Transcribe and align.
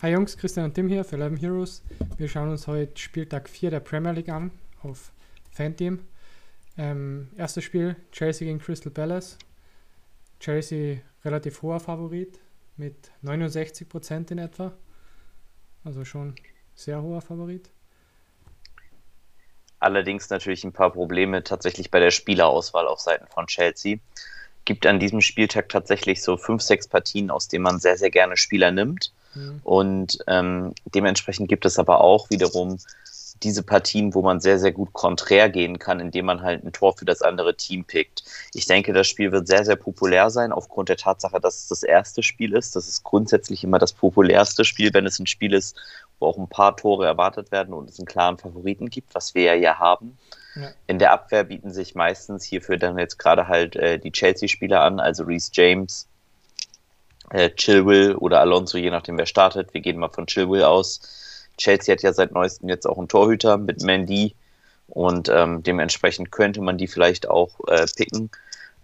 Hi 0.00 0.12
Jungs, 0.12 0.36
Christian 0.38 0.66
und 0.66 0.74
Tim 0.74 0.86
hier 0.86 1.02
für 1.02 1.16
11 1.16 1.40
Heroes. 1.40 1.82
Wir 2.18 2.28
schauen 2.28 2.50
uns 2.50 2.68
heute 2.68 2.96
Spieltag 2.96 3.48
4 3.48 3.70
der 3.72 3.80
Premier 3.80 4.12
League 4.12 4.28
an 4.28 4.52
auf 4.84 5.10
Fanteam. 5.50 6.06
Ähm, 6.76 7.32
erstes 7.36 7.64
Spiel 7.64 7.96
Chelsea 8.12 8.46
gegen 8.46 8.60
Crystal 8.60 8.92
Palace. 8.92 9.36
Chelsea 10.38 10.98
relativ 11.24 11.62
hoher 11.62 11.80
Favorit 11.80 12.38
mit 12.76 13.10
69% 13.24 14.30
in 14.30 14.38
etwa. 14.38 14.72
Also 15.82 16.04
schon 16.04 16.36
sehr 16.76 17.02
hoher 17.02 17.20
Favorit. 17.20 17.68
Allerdings 19.80 20.30
natürlich 20.30 20.62
ein 20.62 20.72
paar 20.72 20.92
Probleme 20.92 21.42
tatsächlich 21.42 21.90
bei 21.90 21.98
der 21.98 22.12
Spielerauswahl 22.12 22.86
auf 22.86 23.00
Seiten 23.00 23.26
von 23.26 23.48
Chelsea. 23.48 23.96
Gibt 24.64 24.86
an 24.86 25.00
diesem 25.00 25.22
Spieltag 25.22 25.68
tatsächlich 25.68 26.22
so 26.22 26.36
fünf, 26.36 26.62
sechs 26.62 26.86
Partien, 26.86 27.32
aus 27.32 27.48
denen 27.48 27.64
man 27.64 27.80
sehr, 27.80 27.96
sehr 27.96 28.10
gerne 28.10 28.36
Spieler 28.36 28.70
nimmt. 28.70 29.12
Mhm. 29.34 29.60
Und 29.64 30.18
ähm, 30.26 30.74
dementsprechend 30.94 31.48
gibt 31.48 31.64
es 31.64 31.78
aber 31.78 32.00
auch 32.00 32.30
wiederum 32.30 32.78
diese 33.42 33.62
Partien, 33.62 34.14
wo 34.14 34.22
man 34.22 34.40
sehr, 34.40 34.58
sehr 34.58 34.72
gut 34.72 34.92
konträr 34.92 35.48
gehen 35.48 35.78
kann, 35.78 36.00
indem 36.00 36.26
man 36.26 36.42
halt 36.42 36.64
ein 36.64 36.72
Tor 36.72 36.96
für 36.96 37.04
das 37.04 37.22
andere 37.22 37.56
Team 37.56 37.84
pickt. 37.84 38.24
Ich 38.52 38.66
denke, 38.66 38.92
das 38.92 39.06
Spiel 39.06 39.32
wird 39.32 39.46
sehr, 39.46 39.64
sehr 39.64 39.76
populär 39.76 40.30
sein, 40.30 40.52
aufgrund 40.52 40.88
der 40.88 40.96
Tatsache, 40.96 41.40
dass 41.40 41.58
es 41.58 41.68
das 41.68 41.82
erste 41.82 42.22
Spiel 42.22 42.54
ist. 42.54 42.74
Das 42.74 42.88
ist 42.88 43.04
grundsätzlich 43.04 43.64
immer 43.64 43.78
das 43.78 43.92
populärste 43.92 44.64
Spiel, 44.64 44.92
wenn 44.92 45.06
es 45.06 45.18
ein 45.18 45.26
Spiel 45.26 45.54
ist, 45.54 45.76
wo 46.18 46.26
auch 46.26 46.38
ein 46.38 46.48
paar 46.48 46.76
Tore 46.76 47.06
erwartet 47.06 47.52
werden 47.52 47.74
und 47.74 47.88
es 47.88 47.98
einen 47.98 48.06
klaren 48.06 48.38
Favoriten 48.38 48.90
gibt, 48.90 49.14
was 49.14 49.34
wir 49.34 49.56
ja 49.56 49.78
haben. 49.78 50.18
Ja. 50.56 50.70
In 50.86 50.98
der 50.98 51.12
Abwehr 51.12 51.44
bieten 51.44 51.72
sich 51.72 51.94
meistens 51.94 52.44
hierfür 52.44 52.78
dann 52.78 52.98
jetzt 52.98 53.18
gerade 53.18 53.46
halt 53.46 53.76
äh, 53.76 53.98
die 53.98 54.10
Chelsea-Spieler 54.10 54.82
an, 54.82 54.98
also 54.98 55.24
Reese 55.24 55.50
James, 55.52 56.08
äh, 57.30 57.50
Chilwell 57.50 58.14
oder 58.14 58.40
Alonso, 58.40 58.78
je 58.78 58.90
nachdem 58.90 59.18
wer 59.18 59.26
startet. 59.26 59.74
Wir 59.74 59.80
gehen 59.80 59.98
mal 59.98 60.08
von 60.08 60.26
Chilwell 60.26 60.64
aus. 60.64 61.00
Chelsea 61.56 61.92
hat 61.92 62.02
ja 62.02 62.12
seit 62.12 62.32
neuestem 62.32 62.68
jetzt 62.68 62.86
auch 62.86 62.98
einen 62.98 63.08
Torhüter 63.08 63.58
mit 63.58 63.82
Mandy 63.82 64.34
und 64.88 65.28
ähm, 65.28 65.62
dementsprechend 65.62 66.30
könnte 66.30 66.60
man 66.60 66.78
die 66.78 66.86
vielleicht 66.86 67.28
auch 67.28 67.50
äh, 67.66 67.86
picken. 67.94 68.30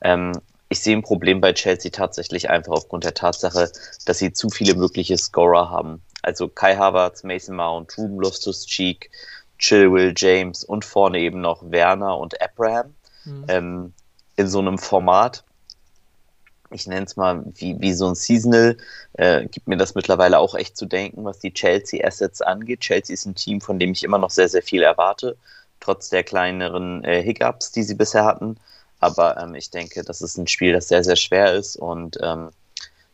Ähm, 0.01 0.33
ich 0.69 0.81
sehe 0.81 0.97
ein 0.97 1.03
Problem 1.03 1.41
bei 1.41 1.53
Chelsea 1.53 1.91
tatsächlich 1.91 2.51
einfach 2.51 2.73
aufgrund 2.73 3.05
der 3.05 3.15
Tatsache, 3.15 3.71
dass 4.07 4.19
sie 4.19 4.33
zu 4.33 4.51
viele 4.51 4.75
mögliche 4.75 5.17
Scorer 5.17 5.71
haben. 5.71 6.03
Also 6.23 6.49
Kai 6.49 6.77
Havertz, 6.77 7.23
Mason 7.23 7.55
Mount, 7.55 7.97
Ruben 7.97 8.21
Loftus-Cheek, 8.21 9.11
Chilwell, 9.59 10.13
James 10.17 10.65
und 10.65 10.85
vorne 10.85 11.21
eben 11.21 11.41
noch 11.41 11.71
Werner 11.71 12.19
und 12.19 12.41
Abraham 12.43 12.95
mhm. 13.25 13.45
ähm, 13.49 13.93
in 14.37 14.49
so 14.49 14.59
einem 14.59 14.79
Format, 14.79 15.45
ich 16.75 16.87
nenne 16.87 17.07
es 17.07 17.17
mal 17.17 17.45
wie, 17.55 17.81
wie 17.81 17.93
so 17.95 18.09
ein 18.09 18.15
Seasonal, 18.15 18.77
äh, 19.15 19.47
gibt 19.47 19.69
mir 19.69 19.77
das 19.77 19.95
mittlerweile 19.95 20.39
auch 20.39 20.55
echt 20.55 20.77
zu 20.77 20.87
denken, 20.87 21.25
was 21.25 21.39
die 21.39 21.55
Chelsea 21.55 22.05
Assets 22.05 22.43
angeht. 22.43 22.81
Chelsea 22.81 23.15
ist 23.15 23.27
ein 23.27 23.35
Team, 23.35 23.61
von 23.61 23.79
dem 23.79 23.93
ich 23.93 24.03
immer 24.03 24.19
noch 24.19 24.31
sehr, 24.31 24.49
sehr 24.49 24.63
viel 24.63 24.83
erwarte, 24.83 25.37
trotz 25.81 26.11
der 26.11 26.25
kleineren 26.25 27.05
äh, 27.05 27.23
Hiccups, 27.23 27.73
die 27.73 27.85
sie 27.85 27.95
bisher 27.95 28.25
hatten. 28.25 28.57
Aber 28.99 29.37
ähm, 29.39 29.55
ich 29.55 29.71
denke, 29.71 30.03
das 30.03 30.21
ist 30.21 30.37
ein 30.37 30.47
Spiel, 30.49 30.73
das 30.73 30.89
sehr, 30.89 31.05
sehr 31.05 31.17
schwer 31.17 31.55
ist 31.55 31.77
und 31.77 32.19
ähm, 32.23 32.51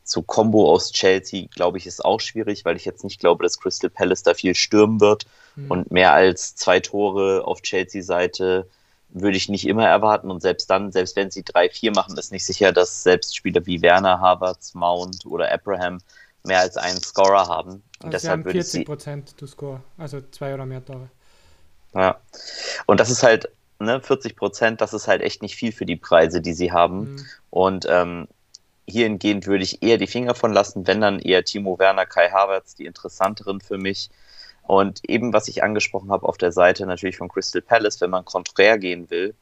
so 0.05 0.23
Combo 0.23 0.73
aus 0.73 0.91
Chelsea, 0.93 1.47
glaube 1.55 1.79
ich, 1.79 1.87
ist 1.87 2.05
auch 2.05 2.21
schwierig, 2.21 2.65
weil 2.65 2.77
ich 2.77 2.85
jetzt 2.85 3.05
nicht 3.05 3.21
glaube, 3.21 3.45
dass 3.45 3.61
Crystal 3.61 3.91
Palace 3.91 4.23
da 4.23 4.35
viel 4.35 4.55
stürmen 4.55 5.01
wird 5.01 5.27
mhm. 5.55 5.71
und 5.71 5.91
mehr 5.91 6.13
als 6.13 6.57
zwei 6.57 6.81
Tore 6.81 7.45
auf 7.45 7.63
Chelsea-Seite 7.63 8.67
würde 9.13 9.37
ich 9.37 9.49
nicht 9.49 9.67
immer 9.67 9.87
erwarten. 9.87 10.31
Und 10.31 10.41
selbst 10.41 10.71
dann, 10.71 10.93
selbst 10.93 11.17
wenn 11.17 11.31
sie 11.31 11.43
3-4 11.43 11.95
machen, 11.95 12.17
ist 12.17 12.33
nicht 12.33 12.45
sicher, 12.45 12.73
dass 12.73 13.03
selbst 13.03 13.37
Spieler 13.37 13.65
wie 13.67 13.83
Werner, 13.83 14.21
Havertz, 14.21 14.75
Mount 14.75 15.27
oder 15.27 15.53
Abraham 15.53 16.01
mehr 16.45 16.61
als 16.61 16.77
einen 16.77 17.01
Scorer 17.01 17.49
haben. 17.49 17.83
Und 18.03 18.07
also 18.07 18.11
deshalb 18.11 18.45
haben 18.45 18.51
40 18.51 18.87
Prozent 18.87 19.37
to 19.37 19.47
score, 19.47 19.83
also 19.99 20.21
zwei 20.31 20.55
oder 20.55 20.67
mehr 20.67 20.85
Tore. 20.85 21.11
Ja, 21.95 22.21
und 22.87 23.01
das 23.01 23.11
ist 23.11 23.23
halt, 23.23 23.51
ne, 23.79 24.01
40 24.01 24.37
Prozent, 24.37 24.81
das 24.81 24.95
ist 24.95 25.09
halt 25.09 25.23
echt 25.23 25.43
nicht 25.43 25.57
viel 25.57 25.73
für 25.73 25.87
die 25.87 25.97
Preise, 25.97 26.41
die 26.41 26.53
sie 26.53 26.73
haben. 26.73 27.15
Mhm. 27.15 27.27
Und 27.51 27.87
ähm, 27.89 28.29
hierhingehend 28.87 29.47
würde 29.47 29.65
ich 29.65 29.83
eher 29.83 29.99
die 29.99 30.07
Finger 30.07 30.35
von 30.35 30.53
lassen, 30.53 30.87
wenn 30.87 31.01
dann 31.01 31.19
eher 31.19 31.45
Timo 31.45 31.79
Werner, 31.79 32.07
Kai 32.07 32.31
Havertz, 32.31 32.75
die 32.75 32.87
interessanteren 32.87 33.61
für 33.61 33.79
mich. 33.79 34.11
Und 34.71 35.01
eben, 35.11 35.33
was 35.33 35.49
ich 35.49 35.65
angesprochen 35.65 36.13
habe 36.13 36.29
auf 36.29 36.39
der 36.39 36.53
Seite 36.53 36.87
natürlich 36.87 37.17
von 37.17 37.29
Crystal 37.29 37.61
Palace, 37.61 38.01
wenn 38.01 38.11
man 38.11 38.25
konträr 38.25 38.79
gehen 38.79 39.11
will, 39.11 39.35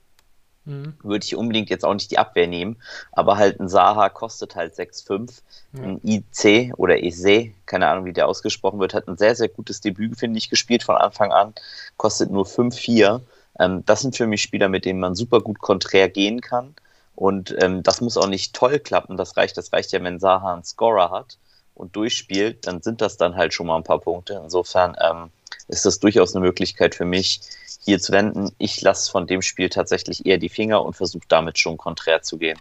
mhm. 0.64 0.94
würde 1.02 1.22
ich 1.22 1.36
unbedingt 1.36 1.68
jetzt 1.68 1.84
auch 1.84 1.92
nicht 1.92 2.10
die 2.10 2.16
Abwehr 2.16 2.46
nehmen, 2.46 2.78
aber 3.12 3.36
halt 3.36 3.60
ein 3.60 3.68
Saha 3.68 4.08
kostet 4.08 4.56
halt 4.56 4.72
6,5. 4.72 5.42
Ja. 5.74 5.82
Ein 5.82 6.00
IC 6.02 6.72
oder 6.78 7.02
EC, 7.02 7.52
keine 7.66 7.88
Ahnung, 7.88 8.06
wie 8.06 8.14
der 8.14 8.26
ausgesprochen 8.26 8.80
wird, 8.80 8.94
hat 8.94 9.06
ein 9.06 9.18
sehr, 9.18 9.34
sehr 9.34 9.50
gutes 9.50 9.82
Debüt, 9.82 10.18
finde 10.18 10.38
ich, 10.38 10.48
gespielt 10.48 10.82
von 10.82 10.96
Anfang 10.96 11.30
an, 11.30 11.52
kostet 11.98 12.30
nur 12.30 12.46
5,4. 12.46 13.20
Ähm, 13.60 13.84
das 13.84 14.00
sind 14.00 14.16
für 14.16 14.26
mich 14.26 14.40
Spieler, 14.40 14.70
mit 14.70 14.86
denen 14.86 14.98
man 14.98 15.14
super 15.14 15.42
gut 15.42 15.58
konträr 15.58 16.08
gehen 16.08 16.40
kann. 16.40 16.74
Und 17.14 17.54
ähm, 17.60 17.82
das 17.82 18.00
muss 18.00 18.16
auch 18.16 18.28
nicht 18.28 18.54
toll 18.54 18.78
klappen. 18.78 19.18
Das 19.18 19.36
reicht, 19.36 19.58
das 19.58 19.74
reicht 19.74 19.92
ja, 19.92 20.02
wenn 20.02 20.20
Saha 20.20 20.54
einen 20.54 20.64
Scorer 20.64 21.10
hat 21.10 21.36
und 21.78 21.96
durchspielt, 21.96 22.66
dann 22.66 22.82
sind 22.82 23.00
das 23.00 23.16
dann 23.16 23.36
halt 23.36 23.54
schon 23.54 23.66
mal 23.66 23.76
ein 23.76 23.84
paar 23.84 24.00
Punkte. 24.00 24.40
Insofern 24.42 24.96
ähm, 25.00 25.30
ist 25.68 25.86
das 25.86 26.00
durchaus 26.00 26.34
eine 26.34 26.44
Möglichkeit 26.44 26.94
für 26.94 27.04
mich, 27.04 27.40
hier 27.80 27.98
zu 27.98 28.12
wenden. 28.12 28.50
Ich 28.58 28.80
lasse 28.80 29.10
von 29.10 29.26
dem 29.26 29.40
Spiel 29.42 29.68
tatsächlich 29.68 30.26
eher 30.26 30.38
die 30.38 30.48
Finger 30.48 30.84
und 30.84 30.94
versuche 30.94 31.26
damit 31.28 31.58
schon 31.58 31.76
konträr 31.76 32.22
zu 32.22 32.36
gehen. 32.36 32.58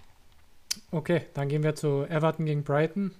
Okay, 0.91 1.23
dann 1.33 1.49
gehen 1.49 1.63
wir 1.63 1.75
zu 1.75 2.05
Everton 2.07 2.45
gegen 2.45 2.63
Brighton. 2.63 3.11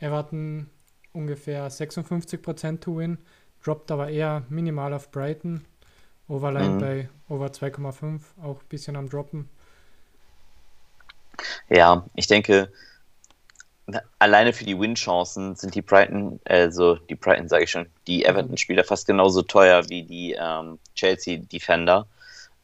Everton 0.00 0.68
ungefähr 1.12 1.70
56% 1.70 2.80
to 2.80 2.96
win, 2.96 3.18
droppt 3.62 3.90
aber 3.90 4.08
eher 4.08 4.42
minimal 4.48 4.92
auf 4.94 5.10
Brighton. 5.10 5.64
Overline 6.28 6.74
mhm. 6.74 6.78
bei 6.78 7.08
over 7.28 7.46
2,5, 7.46 8.20
auch 8.42 8.60
ein 8.60 8.68
bisschen 8.68 8.96
am 8.96 9.08
Droppen. 9.08 9.48
Ja, 11.68 12.06
ich 12.14 12.26
denke, 12.26 12.72
alleine 14.18 14.52
für 14.52 14.64
die 14.64 14.78
Win-Chancen 14.78 15.56
sind 15.56 15.74
die 15.74 15.82
Brighton, 15.82 16.40
also 16.44 16.96
die 16.96 17.14
Brighton 17.14 17.48
sage 17.48 17.64
ich 17.64 17.70
schon, 17.70 17.86
die 18.06 18.24
Everton-Spieler 18.24 18.84
fast 18.84 19.06
genauso 19.06 19.42
teuer 19.42 19.88
wie 19.88 20.04
die 20.04 20.36
ähm, 20.38 20.78
Chelsea-Defender. 20.94 22.06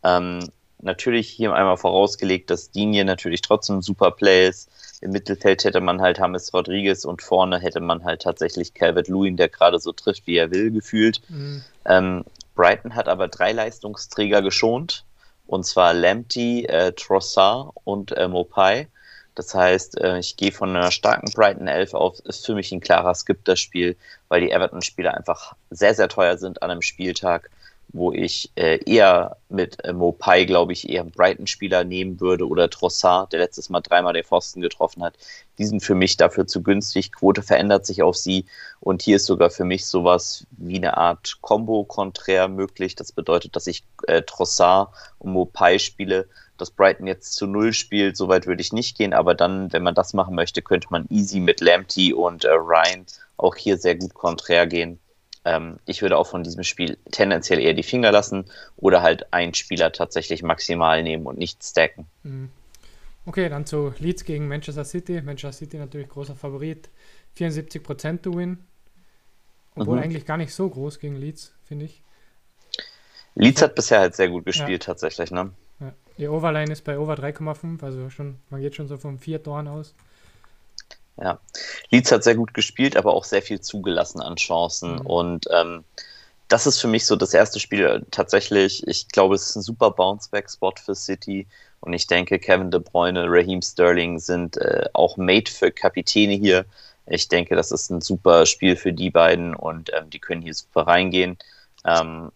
Ähm, 0.04 0.48
natürlich 0.80 1.28
hier 1.28 1.52
einmal 1.52 1.76
vorausgelegt, 1.76 2.50
dass 2.50 2.70
Digne 2.70 3.04
natürlich 3.04 3.40
trotzdem 3.40 3.78
ein 3.78 3.82
super 3.82 4.10
Play 4.12 4.48
ist. 4.48 4.70
Im 5.00 5.10
Mittelfeld 5.12 5.64
hätte 5.64 5.80
man 5.80 6.00
halt 6.00 6.18
James 6.18 6.52
Rodriguez 6.54 7.04
und 7.04 7.22
vorne 7.22 7.58
hätte 7.60 7.80
man 7.80 8.04
halt 8.04 8.22
tatsächlich 8.22 8.74
Calvert 8.74 9.08
Lewin, 9.08 9.36
der 9.36 9.48
gerade 9.48 9.78
so 9.78 9.92
trifft, 9.92 10.26
wie 10.26 10.36
er 10.36 10.50
will, 10.50 10.70
gefühlt. 10.70 11.20
Mhm. 11.28 11.62
Ähm, 11.84 12.24
Brighton 12.54 12.94
hat 12.94 13.08
aber 13.08 13.28
drei 13.28 13.52
Leistungsträger 13.52 14.42
geschont, 14.42 15.04
und 15.46 15.64
zwar 15.64 15.94
Lamptey, 15.94 16.64
äh, 16.64 16.92
Trossard 16.92 17.72
und 17.84 18.12
äh, 18.12 18.28
Mopai. 18.28 18.88
Das 19.38 19.54
heißt, 19.54 20.00
äh, 20.00 20.18
ich 20.18 20.36
gehe 20.36 20.50
von 20.50 20.70
einer 20.70 20.90
starken 20.90 21.30
Brighton 21.30 21.68
11 21.68 21.94
auf, 21.94 22.18
ist 22.24 22.44
für 22.44 22.56
mich 22.56 22.72
ein 22.72 22.80
klarer 22.80 23.14
Skip 23.14 23.44
das 23.44 23.60
Spiel, 23.60 23.96
weil 24.26 24.40
die 24.40 24.50
Everton-Spieler 24.50 25.14
einfach 25.14 25.54
sehr, 25.70 25.94
sehr 25.94 26.08
teuer 26.08 26.36
sind 26.36 26.60
an 26.60 26.72
einem 26.72 26.82
Spieltag, 26.82 27.48
wo 27.90 28.12
ich 28.12 28.50
äh, 28.56 28.82
eher 28.84 29.36
mit 29.48 29.84
äh, 29.84 29.92
Mopai, 29.92 30.44
glaube 30.44 30.72
ich, 30.72 30.88
eher 30.88 31.02
einen 31.02 31.12
Brighton-Spieler 31.12 31.84
nehmen 31.84 32.18
würde 32.18 32.48
oder 32.48 32.68
Trossard, 32.68 33.32
der 33.32 33.38
letztes 33.38 33.70
Mal 33.70 33.80
dreimal 33.80 34.12
den 34.12 34.24
Pfosten 34.24 34.60
getroffen 34.60 35.04
hat. 35.04 35.16
Die 35.58 35.66
sind 35.66 35.84
für 35.84 35.94
mich 35.94 36.16
dafür 36.16 36.48
zu 36.48 36.64
günstig. 36.64 37.12
Quote 37.12 37.42
verändert 37.42 37.86
sich 37.86 38.02
auf 38.02 38.16
sie 38.16 38.44
und 38.80 39.02
hier 39.02 39.16
ist 39.16 39.26
sogar 39.26 39.50
für 39.50 39.64
mich 39.64 39.86
sowas 39.86 40.48
wie 40.50 40.78
eine 40.78 40.96
Art 40.96 41.38
Combo-Konträr 41.42 42.48
möglich. 42.48 42.96
Das 42.96 43.12
bedeutet, 43.12 43.54
dass 43.54 43.68
ich 43.68 43.84
Trossard 44.26 44.92
und 45.20 45.30
Mopai 45.32 45.78
spiele 45.78 46.28
dass 46.58 46.70
Brighton 46.70 47.06
jetzt 47.06 47.34
zu 47.34 47.46
Null 47.46 47.72
spielt, 47.72 48.16
soweit 48.16 48.46
würde 48.46 48.60
ich 48.60 48.72
nicht 48.72 48.96
gehen, 48.96 49.14
aber 49.14 49.34
dann, 49.34 49.72
wenn 49.72 49.82
man 49.82 49.94
das 49.94 50.12
machen 50.12 50.34
möchte, 50.34 50.62
könnte 50.62 50.88
man 50.90 51.06
easy 51.08 51.40
mit 51.40 51.60
Lamptey 51.60 52.12
und 52.12 52.44
äh, 52.44 52.50
Ryan 52.50 53.06
auch 53.36 53.56
hier 53.56 53.78
sehr 53.78 53.94
gut 53.94 54.14
konträr 54.14 54.66
gehen. 54.66 54.98
Ähm, 55.44 55.78
ich 55.86 56.02
würde 56.02 56.18
auch 56.18 56.26
von 56.26 56.42
diesem 56.42 56.64
Spiel 56.64 56.98
tendenziell 57.10 57.60
eher 57.60 57.74
die 57.74 57.82
Finger 57.82 58.12
lassen 58.12 58.44
oder 58.76 59.02
halt 59.02 59.32
einen 59.32 59.54
Spieler 59.54 59.92
tatsächlich 59.92 60.42
maximal 60.42 61.02
nehmen 61.02 61.26
und 61.26 61.38
nicht 61.38 61.64
stacken. 61.64 62.06
Mhm. 62.22 62.50
Okay, 63.24 63.48
dann 63.48 63.66
zu 63.66 63.92
Leeds 63.98 64.24
gegen 64.24 64.48
Manchester 64.48 64.84
City. 64.84 65.20
Manchester 65.20 65.52
City 65.52 65.76
natürlich 65.76 66.08
großer 66.08 66.34
Favorit. 66.34 66.88
74% 67.38 68.22
to 68.22 68.34
win. 68.34 68.58
Obwohl 69.74 69.98
mhm. 69.98 70.04
eigentlich 70.04 70.26
gar 70.26 70.38
nicht 70.38 70.52
so 70.52 70.68
groß 70.68 70.98
gegen 70.98 71.16
Leeds, 71.16 71.52
finde 71.64 71.84
ich. 71.84 72.02
Leeds 73.34 73.62
hat 73.62 73.74
bisher 73.74 74.00
halt 74.00 74.16
sehr 74.16 74.28
gut 74.28 74.44
gespielt, 74.44 74.84
ja. 74.84 74.86
tatsächlich, 74.92 75.30
ne? 75.30 75.52
Die 76.18 76.26
Overline 76.26 76.72
ist 76.72 76.82
bei 76.82 76.98
Over 76.98 77.14
3,5, 77.14 77.82
also 77.82 78.10
schon, 78.10 78.40
man 78.50 78.60
geht 78.60 78.74
schon 78.74 78.88
so 78.88 78.96
von 78.96 79.18
vier 79.18 79.42
Toren 79.42 79.68
aus. 79.68 79.94
Ja, 81.20 81.40
Leeds 81.90 82.12
hat 82.12 82.24
sehr 82.24 82.34
gut 82.34 82.54
gespielt, 82.54 82.96
aber 82.96 83.14
auch 83.14 83.24
sehr 83.24 83.42
viel 83.42 83.60
zugelassen 83.60 84.20
an 84.20 84.36
Chancen. 84.36 84.94
Mhm. 84.94 85.06
Und 85.06 85.46
ähm, 85.52 85.84
das 86.48 86.66
ist 86.66 86.80
für 86.80 86.88
mich 86.88 87.06
so 87.06 87.16
das 87.16 87.34
erste 87.34 87.60
Spiel 87.60 88.04
tatsächlich. 88.10 88.86
Ich 88.86 89.08
glaube, 89.08 89.34
es 89.34 89.50
ist 89.50 89.56
ein 89.56 89.62
super 89.62 89.90
Bounceback-Spot 89.90 90.74
für 90.82 90.94
City. 90.94 91.46
Und 91.80 91.92
ich 91.92 92.06
denke, 92.06 92.38
Kevin 92.38 92.70
De 92.70 92.80
Bruyne, 92.80 93.26
Raheem 93.28 93.62
Sterling 93.62 94.18
sind 94.18 94.56
äh, 94.56 94.86
auch 94.94 95.16
made 95.16 95.50
für 95.50 95.70
Kapitäne 95.70 96.34
hier. 96.34 96.64
Ich 97.06 97.28
denke, 97.28 97.54
das 97.54 97.70
ist 97.70 97.90
ein 97.90 98.00
super 98.00 98.46
Spiel 98.46 98.76
für 98.76 98.92
die 98.92 99.10
beiden 99.10 99.54
und 99.54 99.90
ähm, 99.94 100.10
die 100.10 100.18
können 100.18 100.42
hier 100.42 100.54
super 100.54 100.82
reingehen. 100.82 101.38
Ähm, 101.84 102.30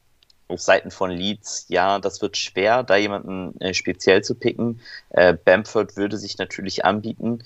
auf 0.48 0.60
Seiten 0.60 0.90
von 0.90 1.10
Leeds, 1.10 1.66
ja, 1.68 1.98
das 1.98 2.20
wird 2.20 2.36
schwer, 2.36 2.82
da 2.82 2.96
jemanden 2.96 3.58
äh, 3.60 3.74
speziell 3.74 4.22
zu 4.22 4.34
picken. 4.34 4.80
Äh, 5.10 5.34
Bamford 5.34 5.96
würde 5.96 6.18
sich 6.18 6.38
natürlich 6.38 6.84
anbieten. 6.84 7.42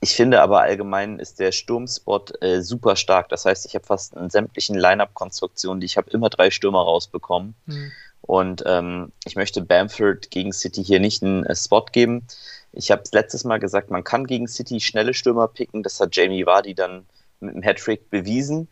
Ich 0.00 0.16
finde 0.16 0.40
aber 0.40 0.62
allgemein 0.62 1.20
ist 1.20 1.38
der 1.38 1.52
Sturmspot 1.52 2.42
äh, 2.42 2.60
super 2.62 2.96
stark. 2.96 3.28
Das 3.28 3.44
heißt, 3.44 3.66
ich 3.66 3.76
habe 3.76 3.86
fast 3.86 4.14
in 4.14 4.30
sämtlichen 4.30 4.76
Line-Up-Konstruktionen, 4.76 5.80
die 5.80 5.86
ich 5.86 5.96
habe, 5.96 6.10
immer 6.10 6.28
drei 6.28 6.50
Stürmer 6.50 6.82
rausbekommen. 6.82 7.54
Mhm. 7.66 7.92
Und 8.22 8.64
ähm, 8.66 9.12
ich 9.24 9.36
möchte 9.36 9.62
Bamford 9.62 10.30
gegen 10.30 10.52
City 10.52 10.82
hier 10.82 10.98
nicht 10.98 11.22
einen 11.22 11.44
äh, 11.46 11.54
Spot 11.54 11.84
geben. 11.84 12.26
Ich 12.72 12.90
habe 12.90 13.02
letztes 13.12 13.44
Mal 13.44 13.58
gesagt, 13.58 13.90
man 13.90 14.02
kann 14.02 14.26
gegen 14.26 14.48
City 14.48 14.80
schnelle 14.80 15.14
Stürmer 15.14 15.48
picken. 15.48 15.84
Das 15.84 16.00
hat 16.00 16.16
Jamie 16.16 16.46
Vardy 16.46 16.74
dann 16.74 17.06
mit 17.40 17.54
dem 17.54 17.62
Hattrick 17.62 18.10
bewiesen. 18.10 18.68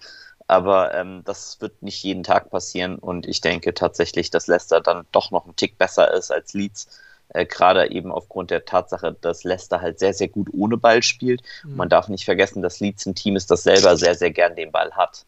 Aber 0.51 0.93
ähm, 0.95 1.23
das 1.25 1.61
wird 1.61 1.81
nicht 1.81 2.03
jeden 2.03 2.25
Tag 2.25 2.51
passieren. 2.51 2.99
Und 2.99 3.25
ich 3.25 3.41
denke 3.41 3.73
tatsächlich, 3.73 4.31
dass 4.31 4.49
Leicester 4.49 4.81
dann 4.81 5.07
doch 5.13 5.31
noch 5.31 5.47
ein 5.47 5.55
Tick 5.55 5.79
besser 5.79 6.13
ist 6.13 6.33
als 6.33 6.55
Leeds. 6.55 6.89
Äh, 7.29 7.47
Gerade 7.47 7.93
eben 7.93 8.11
aufgrund 8.11 8.51
der 8.51 8.65
Tatsache, 8.65 9.17
dass 9.21 9.45
Leicester 9.45 9.81
halt 9.81 10.01
sehr, 10.01 10.13
sehr 10.13 10.27
gut 10.27 10.49
ohne 10.53 10.77
Ball 10.77 11.05
spielt. 11.05 11.43
Mhm. 11.63 11.77
Man 11.77 11.89
darf 11.89 12.09
nicht 12.09 12.25
vergessen, 12.25 12.63
dass 12.63 12.81
Leeds 12.81 13.07
ein 13.07 13.15
Team 13.15 13.37
ist, 13.37 13.53
das 13.53 13.63
selber 13.63 13.97
sehr, 13.97 14.17
sehr 14.17 14.33
gern 14.33 14.57
den 14.57 14.73
Ball 14.73 14.91
hat. 14.97 15.25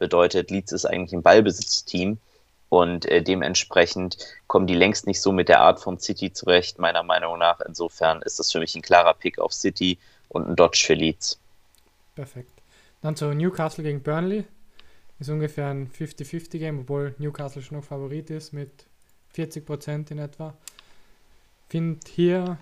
Bedeutet, 0.00 0.50
Leeds 0.50 0.72
ist 0.72 0.86
eigentlich 0.86 1.12
ein 1.12 1.22
Ballbesitzteam. 1.22 2.18
Und 2.68 3.06
äh, 3.06 3.22
dementsprechend 3.22 4.18
kommen 4.48 4.66
die 4.66 4.74
längst 4.74 5.06
nicht 5.06 5.20
so 5.20 5.30
mit 5.30 5.48
der 5.48 5.60
Art 5.60 5.78
von 5.78 6.00
City 6.00 6.32
zurecht, 6.32 6.80
meiner 6.80 7.04
Meinung 7.04 7.38
nach. 7.38 7.60
Insofern 7.60 8.22
ist 8.22 8.40
das 8.40 8.50
für 8.50 8.58
mich 8.58 8.74
ein 8.74 8.82
klarer 8.82 9.14
Pick 9.14 9.38
auf 9.38 9.52
City 9.52 10.00
und 10.30 10.48
ein 10.48 10.56
Dodge 10.56 10.82
für 10.84 10.94
Leeds. 10.94 11.38
Perfekt. 12.16 12.50
Dann 13.02 13.14
zu 13.14 13.32
Newcastle 13.32 13.84
gegen 13.84 14.02
Burnley. 14.02 14.46
Ist 15.24 15.30
ungefähr 15.30 15.68
ein 15.68 15.88
50-50-Game, 15.88 16.80
obwohl 16.80 17.14
Newcastle 17.16 17.62
schon 17.62 17.78
noch 17.78 17.84
Favorit 17.84 18.28
ist 18.28 18.52
mit 18.52 18.84
40% 19.34 20.10
in 20.10 20.18
etwa. 20.18 20.52
Finde 21.66 21.98
hier 22.06 22.58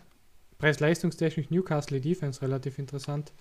preis-leistungstechnisch 0.60 1.50
Newcastle 1.50 2.00
Defense 2.00 2.40
relativ 2.40 2.78
interessant. 2.78 3.32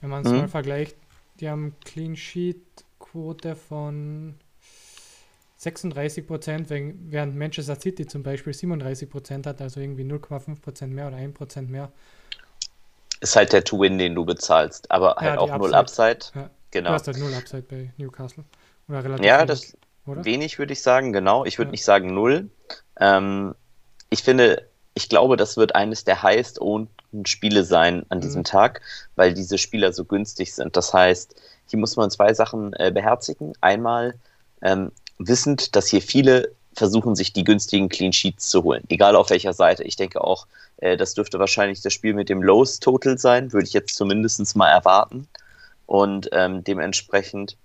Wenn 0.00 0.10
man 0.10 0.24
es 0.24 0.30
mhm. 0.30 0.38
mal 0.38 0.48
vergleicht, 0.48 0.96
die 1.40 1.48
haben 1.48 1.74
Clean 1.84 2.14
Sheet 2.14 2.62
Quote 3.00 3.56
von 3.56 4.36
36 5.56 6.24
Prozent, 6.24 6.70
während 6.70 7.34
Manchester 7.34 7.74
City 7.74 8.06
zum 8.06 8.22
Beispiel 8.22 8.54
37 8.54 9.10
Prozent 9.10 9.48
hat, 9.48 9.60
also 9.62 9.80
irgendwie 9.80 10.04
0,5 10.04 10.60
Prozent 10.60 10.94
mehr 10.94 11.08
oder 11.08 11.16
1 11.16 11.34
Prozent 11.34 11.70
mehr. 11.70 11.90
Ist 13.18 13.34
halt 13.34 13.52
der 13.52 13.64
To-Win, 13.64 13.98
den 13.98 14.14
du 14.14 14.24
bezahlst, 14.24 14.88
aber 14.92 15.16
halt 15.16 15.34
ja, 15.34 15.38
auch 15.40 15.58
null 15.58 15.74
Upside. 15.74 16.20
Ja. 16.36 16.50
Genau. 16.74 16.88
Du 16.88 16.94
hast 16.94 17.06
halt 17.06 17.18
null 17.18 17.32
Upside 17.32 17.62
bei 17.62 17.92
Newcastle. 17.96 18.44
Oder 18.88 19.04
relativ 19.04 19.24
ja, 19.24 19.38
wenig, 19.38 19.46
das 19.46 19.76
oder? 20.06 20.24
wenig 20.24 20.58
würde 20.58 20.72
ich 20.72 20.82
sagen, 20.82 21.12
genau. 21.12 21.44
Ich 21.44 21.56
würde 21.58 21.68
ja. 21.68 21.70
nicht 21.70 21.84
sagen 21.84 22.12
null. 22.12 22.50
Ähm, 22.98 23.54
ich 24.10 24.24
finde, 24.24 24.68
ich 24.94 25.08
glaube, 25.08 25.36
das 25.36 25.56
wird 25.56 25.76
eines 25.76 26.02
der 26.02 26.24
highest 26.24 26.60
owned 26.60 26.90
Spiele 27.26 27.64
sein 27.64 28.04
an 28.08 28.20
diesem 28.20 28.40
mhm. 28.40 28.46
Tag, 28.46 28.80
weil 29.14 29.34
diese 29.34 29.56
Spieler 29.56 29.92
so 29.92 30.04
günstig 30.04 30.52
sind. 30.52 30.76
Das 30.76 30.92
heißt, 30.92 31.36
hier 31.68 31.78
muss 31.78 31.94
man 31.94 32.10
zwei 32.10 32.34
Sachen 32.34 32.72
äh, 32.72 32.90
beherzigen. 32.92 33.52
Einmal, 33.60 34.16
ähm, 34.60 34.90
wissend, 35.18 35.76
dass 35.76 35.86
hier 35.86 36.02
viele 36.02 36.50
versuchen, 36.72 37.14
sich 37.14 37.32
die 37.32 37.44
günstigen 37.44 37.88
Clean 37.88 38.12
Sheets 38.12 38.48
zu 38.48 38.64
holen, 38.64 38.82
egal 38.88 39.14
auf 39.14 39.30
welcher 39.30 39.52
Seite. 39.52 39.84
Ich 39.84 39.94
denke 39.94 40.22
auch, 40.22 40.48
äh, 40.78 40.96
das 40.96 41.14
dürfte 41.14 41.38
wahrscheinlich 41.38 41.82
das 41.82 41.92
Spiel 41.92 42.14
mit 42.14 42.28
dem 42.28 42.42
Lowest 42.42 42.82
Total 42.82 43.16
sein, 43.16 43.52
würde 43.52 43.68
ich 43.68 43.72
jetzt 43.74 43.94
zumindest 43.94 44.56
mal 44.56 44.70
erwarten. 44.70 45.28
Und 45.86 46.28
ähm, 46.32 46.64
dementsprechend 46.64 47.56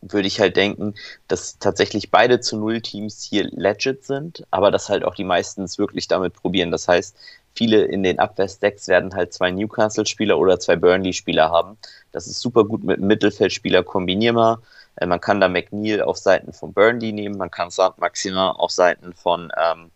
würde 0.00 0.28
ich 0.28 0.40
halt 0.40 0.56
denken, 0.56 0.94
dass 1.28 1.58
tatsächlich 1.58 2.10
beide 2.10 2.40
zu 2.40 2.56
Null 2.56 2.80
Teams 2.80 3.22
hier 3.22 3.44
legit 3.50 4.04
sind, 4.04 4.46
aber 4.50 4.70
dass 4.70 4.88
halt 4.88 5.04
auch 5.04 5.14
die 5.14 5.24
meisten 5.24 5.62
es 5.62 5.78
wirklich 5.78 6.08
damit 6.08 6.34
probieren. 6.34 6.70
Das 6.70 6.88
heißt, 6.88 7.16
viele 7.54 7.84
in 7.84 8.02
den 8.02 8.18
Abwehrstacks 8.18 8.88
werden 8.88 9.14
halt 9.14 9.32
zwei 9.32 9.50
Newcastle-Spieler 9.50 10.38
oder 10.38 10.58
zwei 10.58 10.76
Burnley-Spieler 10.76 11.50
haben. 11.50 11.76
Das 12.12 12.26
ist 12.26 12.40
super 12.40 12.64
gut 12.64 12.84
mit 12.84 13.00
Mittelfeldspieler 13.00 13.82
kombinierbar. 13.82 14.62
Äh, 14.96 15.06
man 15.06 15.20
kann 15.20 15.40
da 15.40 15.48
McNeil 15.48 16.02
auf 16.02 16.18
Seiten 16.18 16.52
von 16.52 16.72
Burnley 16.72 17.12
nehmen, 17.12 17.36
man 17.36 17.50
kann 17.50 17.70
Saint 17.70 17.98
Maximin 17.98 18.38
auf 18.38 18.70
Seiten 18.70 19.12
von 19.12 19.50
ähm, 19.56 19.90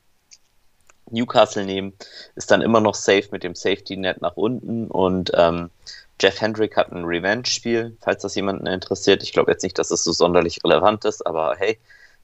Newcastle 1.11 1.65
nehmen, 1.65 1.93
ist 2.35 2.51
dann 2.51 2.63
immer 2.63 2.81
noch 2.81 2.95
safe 2.95 3.29
mit 3.31 3.43
dem 3.43 3.55
Safety 3.55 3.97
Net 3.97 4.23
nach 4.23 4.37
unten 4.37 4.89
und 4.89 5.31
ähm, 5.35 5.71
Jeff 6.23 6.41
Hendrick 6.41 6.77
hat 6.77 6.93
ein 6.93 7.05
Revenge-Spiel, 7.05 7.97
falls 8.01 8.23
das 8.23 8.37
jemanden 8.37 8.69
interessiert. 8.69 9.25
Ich 9.25 9.33
glaube 9.33 9.51
jetzt 9.51 9.65
nicht, 9.65 9.77
dass 9.77 9.91
es 9.91 10.05
so 10.05 10.13
sonderlich 10.13 10.61
relevant 10.65 11.05
ist, 11.05 11.27
aber 11.27 11.57
hey, 11.59 11.81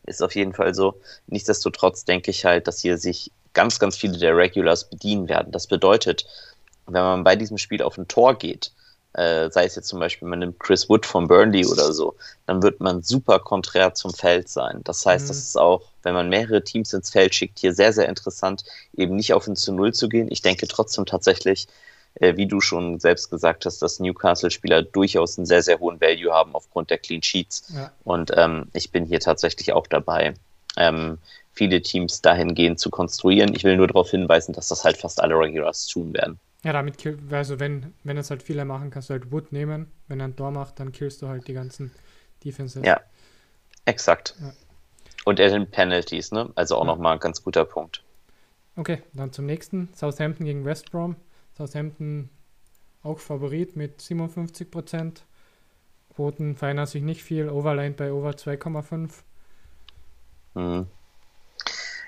ist 0.07 0.23
auf 0.23 0.37
jeden 0.37 0.55
Fall 0.55 0.73
so. 0.73 1.01
Nichtsdestotrotz 1.27 2.05
denke 2.05 2.31
ich 2.31 2.45
halt, 2.45 2.69
dass 2.69 2.81
hier 2.81 2.97
sich 2.97 3.33
ganz, 3.55 3.81
ganz 3.81 3.97
viele 3.97 4.17
der 4.17 4.37
Regulars 4.37 4.89
bedienen 4.89 5.29
werden. 5.29 5.51
Das 5.51 5.67
bedeutet, 5.67 6.27
wenn 6.87 7.03
man 7.03 7.25
bei 7.25 7.35
diesem 7.35 7.59
Spiel 7.59 7.83
auf 7.83 7.99
ein 7.99 8.07
Tor 8.07 8.39
geht, 8.39 8.71
äh, 9.15 9.51
sei 9.51 9.65
es 9.65 9.75
jetzt 9.75 9.89
zum 9.89 9.99
Beispiel, 9.99 10.29
man 10.29 10.39
nimmt 10.39 10.61
Chris 10.61 10.89
Wood 10.89 11.05
von 11.05 11.27
Burnley 11.27 11.67
oder 11.67 11.93
so, 11.93 12.15
dann 12.47 12.63
wird 12.63 12.79
man 12.79 13.03
super 13.03 13.41
konträr 13.41 13.95
zum 13.95 14.15
Feld 14.15 14.49
sein. 14.49 14.81
Das 14.85 15.05
heißt, 15.05 15.25
mhm. 15.25 15.29
das 15.29 15.39
ist 15.39 15.59
auch, 15.59 15.83
wenn 16.05 16.15
man 16.15 16.29
mehrere 16.29 16.63
Teams 16.63 16.93
ins 16.93 17.11
Feld 17.11 17.35
schickt, 17.35 17.59
hier 17.59 17.75
sehr, 17.75 17.93
sehr 17.93 18.09
interessant, 18.09 18.63
eben 18.97 19.17
nicht 19.17 19.35
auf 19.35 19.49
ein 19.49 19.57
zu 19.57 19.73
Null 19.73 19.93
zu 19.93 20.09
gehen. 20.09 20.31
Ich 20.31 20.43
denke 20.43 20.69
trotzdem 20.69 21.05
tatsächlich, 21.05 21.67
wie 22.15 22.47
du 22.47 22.61
schon 22.61 22.99
selbst 22.99 23.31
gesagt 23.31 23.65
hast, 23.67 23.81
dass 23.81 24.01
Newcastle-Spieler 24.01 24.83
durchaus 24.83 25.39
einen 25.39 25.47
sehr, 25.47 25.63
sehr 25.63 25.79
hohen 25.79 26.01
Value 26.01 26.33
haben 26.33 26.55
aufgrund 26.55 26.91
der 26.91 26.99
Clean 26.99 27.23
Sheets. 27.23 27.73
Ja. 27.75 27.93
Und 28.05 28.33
ähm, 28.37 28.69
ich 28.73 28.91
bin 28.91 29.05
hier 29.07 29.21
tatsächlich 29.21 29.73
auch 29.73 29.87
dabei. 29.87 30.35
Ähm, 30.77 31.19
viele 31.53 31.81
Teams 31.83 32.21
dahingehend 32.21 32.79
zu 32.79 32.91
konstruieren. 32.91 33.55
Ich 33.55 33.65
will 33.65 33.77
nur 33.77 33.87
darauf 33.87 34.11
hinweisen, 34.11 34.53
dass 34.53 34.69
das 34.69 34.85
halt 34.85 34.97
fast 34.97 35.21
alle 35.21 35.39
Regulars 35.39 35.87
tun 35.87 36.13
werden. 36.15 36.39
Ja, 36.65 36.73
damit, 36.73 36.97
also 37.31 37.61
wenn, 37.61 37.95
wenn 38.05 38.17
es 38.17 38.31
halt 38.31 38.43
viele 38.43 38.65
machen, 38.65 38.91
kannst 38.91 39.11
du 39.11 39.15
halt 39.15 39.31
Wood 39.31 39.53
nehmen. 39.53 39.91
Wenn 40.09 40.21
er 40.21 40.29
ein 40.29 40.37
Tor 40.37 40.51
macht, 40.51 40.81
dann 40.81 40.93
killst 40.93 41.23
du 41.23 41.29
halt 41.29 41.47
die 41.47 41.53
ganzen 41.53 41.93
Defenses. 42.45 42.85
Ja, 42.85 43.01
exakt. 43.85 44.35
Ja. 44.41 44.53
Und 45.25 45.39
er 45.39 45.51
sind 45.51 45.71
Penalties, 45.71 46.33
ne? 46.33 46.51
Also 46.55 46.77
auch 46.77 46.85
ja. 46.85 46.87
nochmal 46.87 47.15
ein 47.15 47.21
ganz 47.21 47.43
guter 47.43 47.65
Punkt. 47.65 48.03
Okay, 48.77 49.03
dann 49.13 49.33
zum 49.33 49.47
nächsten. 49.47 49.89
Southampton 49.95 50.47
gegen 50.47 50.65
West 50.65 50.91
Brom. 50.91 51.17
Southampton 51.59 52.31
auch 53.03 53.19
Favorit 53.19 53.77
mit 53.77 54.01
57 54.01 54.71
Prozent. 54.71 55.25
Quoten 56.15 56.57
verändern 56.57 56.87
sich 56.87 57.03
nicht 57.03 57.23
viel. 57.23 57.49
Overline 57.49 57.95
bei 57.95 58.13
over 58.13 58.31
2,5. 58.31 59.11
Mhm. 60.55 60.87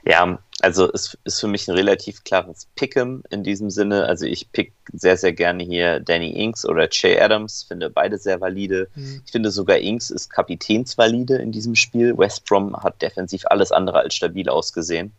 Ja, 0.05 0.39
also 0.61 0.91
es 0.93 1.19
ist 1.25 1.41
für 1.41 1.49
mich 1.49 1.69
ein 1.69 1.75
relativ 1.75 2.25
klares 2.25 2.69
Pick'em 2.77 3.23
in 3.31 3.43
diesem 3.43 3.71
Sinne. 3.71 4.07
Also 4.07 4.25
ich 4.25 4.51
pick 4.51 4.73
sehr, 4.93 5.17
sehr 5.17 5.33
gerne 5.33 5.63
hier 5.63 6.01
Danny 6.01 6.31
Inks 6.31 6.65
oder 6.65 6.89
Jay 6.91 7.21
Adams, 7.21 7.65
finde 7.65 7.91
beide 7.91 8.19
sehr 8.19 8.41
valide. 8.41 8.89
Mhm. 8.95 9.23
Ich 9.25 9.33
finde 9.33 9.51
sogar 9.51 9.79
Inks 9.79 10.11
ist 10.11 10.31
kapitänsvalide 10.31 11.37
in 11.37 11.53
diesem 11.53 11.75
Spiel. 11.75 12.17
West 12.17 12.47
Brom 12.47 12.75
hat 12.77 13.03
defensiv 13.03 13.45
alles 13.47 13.73
andere 13.73 13.99
als 13.99 14.15
stabil 14.15 14.49
ausgesehen. 14.49 15.13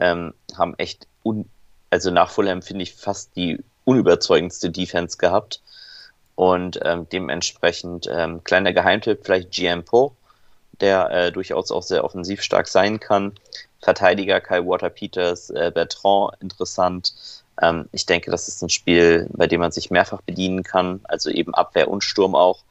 Ähm, 0.00 0.34
haben 0.56 0.74
echt, 0.78 1.06
un 1.22 1.48
also 1.90 2.10
nach 2.10 2.30
Fulham 2.30 2.62
finde 2.62 2.82
ich 2.82 2.94
fast 2.94 3.34
die 3.36 3.58
unüberzeugendste 3.84 4.70
Defense 4.70 5.16
gehabt. 5.16 5.62
Und 6.34 6.78
ähm, 6.84 7.08
dementsprechend 7.10 8.08
ähm, 8.08 8.44
kleiner 8.44 8.72
Geheimtipp, 8.72 9.20
vielleicht 9.24 9.50
GM 9.50 9.84
Po, 9.84 10.14
der 10.80 11.10
äh, 11.10 11.32
durchaus 11.32 11.72
auch 11.72 11.82
sehr 11.82 12.04
offensiv 12.04 12.42
stark 12.42 12.68
sein 12.68 13.00
kann. 13.00 13.32
Verteidiger 13.80 14.40
Kai 14.40 14.64
Water-Peters, 14.64 15.50
äh, 15.50 15.72
Bertrand 15.74 16.34
interessant. 16.40 17.12
Ähm, 17.60 17.88
ich 17.90 18.06
denke, 18.06 18.30
das 18.30 18.46
ist 18.46 18.62
ein 18.62 18.68
Spiel, 18.68 19.28
bei 19.32 19.48
dem 19.48 19.60
man 19.60 19.72
sich 19.72 19.90
mehrfach 19.90 20.22
bedienen 20.22 20.62
kann, 20.62 21.00
also 21.04 21.30
eben 21.30 21.54
Abwehr 21.54 21.88
und 21.88 22.04
Sturm 22.04 22.36
auch. 22.36 22.62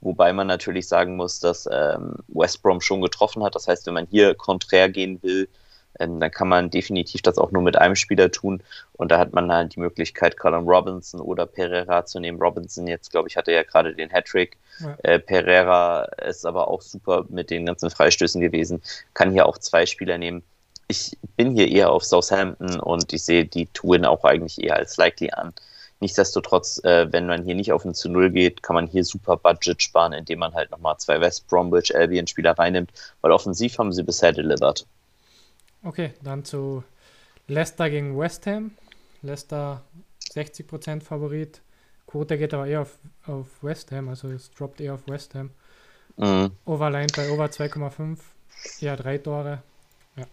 Wobei 0.00 0.32
man 0.32 0.46
natürlich 0.46 0.86
sagen 0.86 1.16
muss, 1.16 1.40
dass 1.40 1.68
ähm, 1.72 2.16
West 2.28 2.62
Brom 2.62 2.80
schon 2.80 3.00
getroffen 3.00 3.42
hat. 3.42 3.54
Das 3.54 3.66
heißt, 3.66 3.86
wenn 3.86 3.94
man 3.94 4.06
hier 4.08 4.34
konträr 4.34 4.88
gehen 4.88 5.20
will, 5.22 5.48
ähm, 5.98 6.20
dann 6.20 6.30
kann 6.30 6.48
man 6.48 6.70
definitiv 6.70 7.22
das 7.22 7.38
auch 7.38 7.50
nur 7.50 7.62
mit 7.62 7.76
einem 7.76 7.96
Spieler 7.96 8.30
tun. 8.30 8.62
Und 8.94 9.10
da 9.10 9.18
hat 9.18 9.32
man 9.32 9.52
halt 9.52 9.74
die 9.74 9.80
Möglichkeit, 9.80 10.36
Colin 10.36 10.68
Robinson 10.68 11.20
oder 11.20 11.46
Pereira 11.46 12.04
zu 12.04 12.20
nehmen. 12.20 12.40
Robinson 12.40 12.86
jetzt, 12.86 13.10
glaube 13.10 13.28
ich, 13.28 13.36
hatte 13.36 13.52
ja 13.52 13.62
gerade 13.62 13.94
den 13.94 14.10
Hattrick. 14.10 14.56
Ja. 14.80 14.96
Äh, 15.02 15.18
Pereira 15.18 16.04
ist 16.26 16.46
aber 16.46 16.68
auch 16.68 16.82
super 16.82 17.24
mit 17.28 17.50
den 17.50 17.66
ganzen 17.66 17.90
Freistößen 17.90 18.40
gewesen. 18.40 18.82
Kann 19.14 19.32
hier 19.32 19.46
auch 19.46 19.58
zwei 19.58 19.86
Spieler 19.86 20.18
nehmen 20.18 20.42
ich 20.88 21.16
bin 21.36 21.54
hier 21.54 21.68
eher 21.68 21.90
auf 21.90 22.04
Southampton 22.04 22.80
und 22.80 23.12
ich 23.12 23.24
sehe 23.24 23.44
die 23.44 23.66
Twin 23.66 24.04
auch 24.04 24.24
eigentlich 24.24 24.62
eher 24.62 24.76
als 24.76 24.96
likely 24.96 25.30
an. 25.32 25.52
Nichtsdestotrotz, 26.00 26.82
äh, 26.84 27.10
wenn 27.10 27.26
man 27.26 27.44
hier 27.44 27.54
nicht 27.54 27.72
auf 27.72 27.84
ein 27.84 27.94
zu 27.94 28.10
Null 28.10 28.30
geht, 28.30 28.62
kann 28.62 28.74
man 28.74 28.86
hier 28.86 29.02
super 29.02 29.36
Budget 29.36 29.82
sparen, 29.82 30.12
indem 30.12 30.40
man 30.40 30.54
halt 30.54 30.70
nochmal 30.70 30.98
zwei 30.98 31.20
West 31.20 31.48
Bromwich 31.48 31.96
Albion 31.96 32.26
Spieler 32.26 32.52
reinnimmt, 32.52 32.92
weil 33.22 33.32
offensiv 33.32 33.78
haben 33.78 33.92
sie 33.92 34.02
bisher 34.02 34.32
delivered. 34.32 34.86
Okay, 35.86 36.14
dann 36.20 36.44
zu 36.44 36.82
Leicester 37.46 37.88
gegen 37.88 38.18
West 38.18 38.44
Ham. 38.46 38.72
Leicester 39.22 39.82
60% 40.32 41.00
Favorit, 41.00 41.60
Quote 42.08 42.36
geht 42.38 42.52
aber 42.54 42.66
eher 42.66 42.82
auf, 42.82 42.98
auf 43.26 43.46
West 43.62 43.92
Ham, 43.92 44.08
also 44.08 44.28
es 44.28 44.50
droppt 44.50 44.80
eher 44.80 44.94
auf 44.94 45.06
West 45.06 45.36
Ham. 45.36 45.50
Mhm. 46.16 46.50
Overline 46.64 47.06
bei 47.14 47.30
Over 47.30 47.46
2,5, 47.46 48.18
eher 48.80 48.96
drei 48.96 49.18
Tore. 49.18 49.62
Ja. 50.16 50.26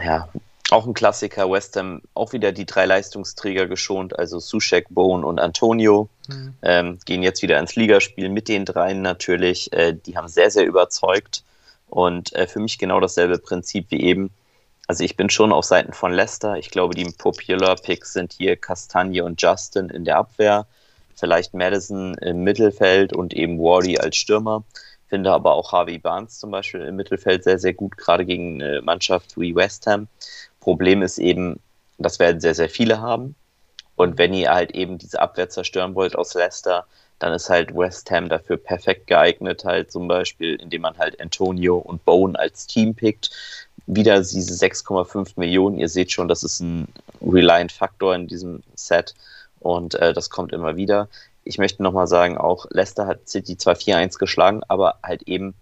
ja, 0.00 0.28
auch 0.70 0.86
ein 0.86 0.94
Klassiker, 0.94 1.50
West 1.50 1.74
Ham, 1.74 2.00
auch 2.14 2.32
wieder 2.32 2.52
die 2.52 2.66
drei 2.66 2.86
Leistungsträger 2.86 3.66
geschont, 3.66 4.16
also 4.16 4.38
Sushek, 4.38 4.86
Bone 4.90 5.26
und 5.26 5.40
Antonio, 5.40 6.08
mhm. 6.28 6.54
ähm, 6.62 6.98
gehen 7.04 7.24
jetzt 7.24 7.42
wieder 7.42 7.58
ins 7.58 7.74
Ligaspiel 7.74 8.28
mit 8.28 8.46
den 8.46 8.64
dreien 8.64 9.02
natürlich. 9.02 9.72
Äh, 9.72 9.94
die 9.94 10.16
haben 10.16 10.28
sehr, 10.28 10.52
sehr 10.52 10.66
überzeugt 10.66 11.42
und 11.88 12.32
äh, 12.34 12.46
für 12.46 12.60
mich 12.60 12.78
genau 12.78 13.00
dasselbe 13.00 13.38
Prinzip 13.38 13.86
wie 13.90 14.02
eben. 14.02 14.30
Also 14.90 15.04
ich 15.04 15.16
bin 15.16 15.28
schon 15.28 15.52
auf 15.52 15.66
Seiten 15.66 15.92
von 15.92 16.12
Leicester. 16.14 16.56
Ich 16.56 16.70
glaube, 16.70 16.94
die 16.94 17.04
Popular 17.04 17.76
Picks 17.76 18.14
sind 18.14 18.32
hier 18.32 18.56
Castagne 18.56 19.22
und 19.22 19.40
Justin 19.40 19.90
in 19.90 20.06
der 20.06 20.16
Abwehr, 20.16 20.66
vielleicht 21.14 21.52
Madison 21.52 22.14
im 22.14 22.42
Mittelfeld 22.42 23.12
und 23.12 23.34
eben 23.34 23.58
Wardy 23.58 23.98
als 23.98 24.16
Stürmer. 24.16 24.64
Finde 25.10 25.30
aber 25.30 25.52
auch 25.52 25.72
Harvey 25.72 25.98
Barnes 25.98 26.38
zum 26.38 26.50
Beispiel 26.50 26.80
im 26.80 26.96
Mittelfeld 26.96 27.44
sehr, 27.44 27.58
sehr 27.58 27.74
gut, 27.74 27.98
gerade 27.98 28.24
gegen 28.24 28.62
eine 28.62 28.80
Mannschaft 28.80 29.38
wie 29.38 29.54
West 29.54 29.86
Ham. 29.86 30.08
Problem 30.60 31.02
ist 31.02 31.18
eben, 31.18 31.60
das 31.98 32.18
werden 32.18 32.40
sehr, 32.40 32.54
sehr 32.54 32.70
viele 32.70 32.98
haben. 32.98 33.34
Und 33.94 34.16
wenn 34.16 34.32
ihr 34.32 34.54
halt 34.54 34.70
eben 34.70 34.96
diese 34.96 35.20
Abwehr 35.20 35.50
zerstören 35.50 35.94
wollt 35.96 36.16
aus 36.16 36.32
Leicester, 36.32 36.86
dann 37.18 37.34
ist 37.34 37.50
halt 37.50 37.76
West 37.76 38.10
Ham 38.10 38.30
dafür 38.30 38.56
perfekt 38.56 39.06
geeignet, 39.08 39.64
halt 39.64 39.90
zum 39.92 40.08
Beispiel, 40.08 40.54
indem 40.54 40.82
man 40.82 40.96
halt 40.96 41.20
Antonio 41.20 41.76
und 41.76 42.06
Bone 42.06 42.38
als 42.38 42.66
Team 42.66 42.94
pickt 42.94 43.30
wieder 43.88 44.18
diese 44.18 44.54
6,5 44.54 45.32
Millionen. 45.36 45.78
Ihr 45.78 45.88
seht 45.88 46.12
schon, 46.12 46.28
das 46.28 46.42
ist 46.42 46.60
ein 46.60 46.88
Reliant-Faktor 47.22 48.14
in 48.14 48.28
diesem 48.28 48.62
Set 48.74 49.14
und 49.60 49.94
äh, 49.94 50.12
das 50.12 50.30
kommt 50.30 50.52
immer 50.52 50.76
wieder. 50.76 51.08
Ich 51.44 51.56
möchte 51.56 51.82
nochmal 51.82 52.06
sagen, 52.06 52.36
auch 52.36 52.66
Leicester 52.70 53.06
hat 53.06 53.28
City 53.28 53.56
zwar 53.56 53.74
4-1 53.74 54.18
geschlagen, 54.18 54.60
aber 54.68 54.96
halt 55.02 55.22
eben 55.22 55.54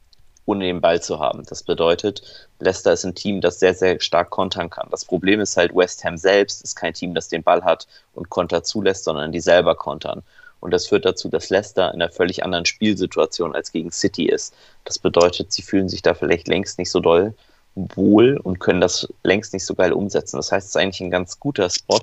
ohne 0.45 0.65
den 0.65 0.81
Ball 0.81 1.01
zu 1.01 1.21
haben. 1.21 1.45
Das 1.49 1.63
bedeutet, 1.63 2.49
Leicester 2.59 2.93
ist 2.93 3.05
ein 3.05 3.15
Team, 3.15 3.41
das 3.41 3.61
sehr, 3.61 3.75
sehr 3.75 4.01
stark 4.01 4.31
kontern 4.31 4.71
kann. 4.71 4.89
Das 4.91 5.05
Problem 5.05 5.41
ist 5.41 5.57
halt, 5.57 5.75
West 5.75 6.05
Ham 6.05 6.17
selbst 6.17 6.63
ist 6.63 6.75
kein 6.75 6.95
Team, 6.95 7.15
das 7.15 7.29
den 7.29 7.45
Ball 7.45 7.63
hat 7.65 7.87
und 8.15 8.29
Konter 8.29 8.65
zulässt, 8.65 9.05
sondern 9.05 9.31
die 9.31 9.41
selber 9.41 9.77
kontern. 9.77 10.23
Und 10.59 10.73
das 10.73 10.87
führt 10.87 11.05
dazu, 11.05 11.29
dass 11.29 11.51
Leicester 11.51 11.93
in 11.95 12.03
einer 12.03 12.11
völlig 12.11 12.43
anderen 12.45 12.67
Spielsituation 12.67 13.55
als 13.55 13.71
gegen 13.71 13.93
City 13.93 14.27
ist. 14.27 14.55
Das 14.85 14.99
bedeutet, 14.99 15.53
sie 15.53 15.63
fühlen 15.63 15.89
sich 15.89 16.03
da 16.03 16.15
vielleicht 16.15 16.49
längst 16.49 16.79
nicht 16.79 16.91
so 16.91 16.99
doll 16.99 17.35
wohl 17.77 18.39
und 18.43 18.59
können 18.59 18.81
das 18.81 19.09
längst 19.23 19.53
nicht 19.53 19.65
so 19.65 19.75
geil 19.75 19.93
umsetzen. 19.93 20.37
Das 20.37 20.51
heißt, 20.51 20.67
es 20.67 20.71
ist 20.71 20.77
eigentlich 20.77 21.01
ein 21.01 21.11
ganz 21.11 21.39
guter 21.39 21.71
Spot, 21.71 22.01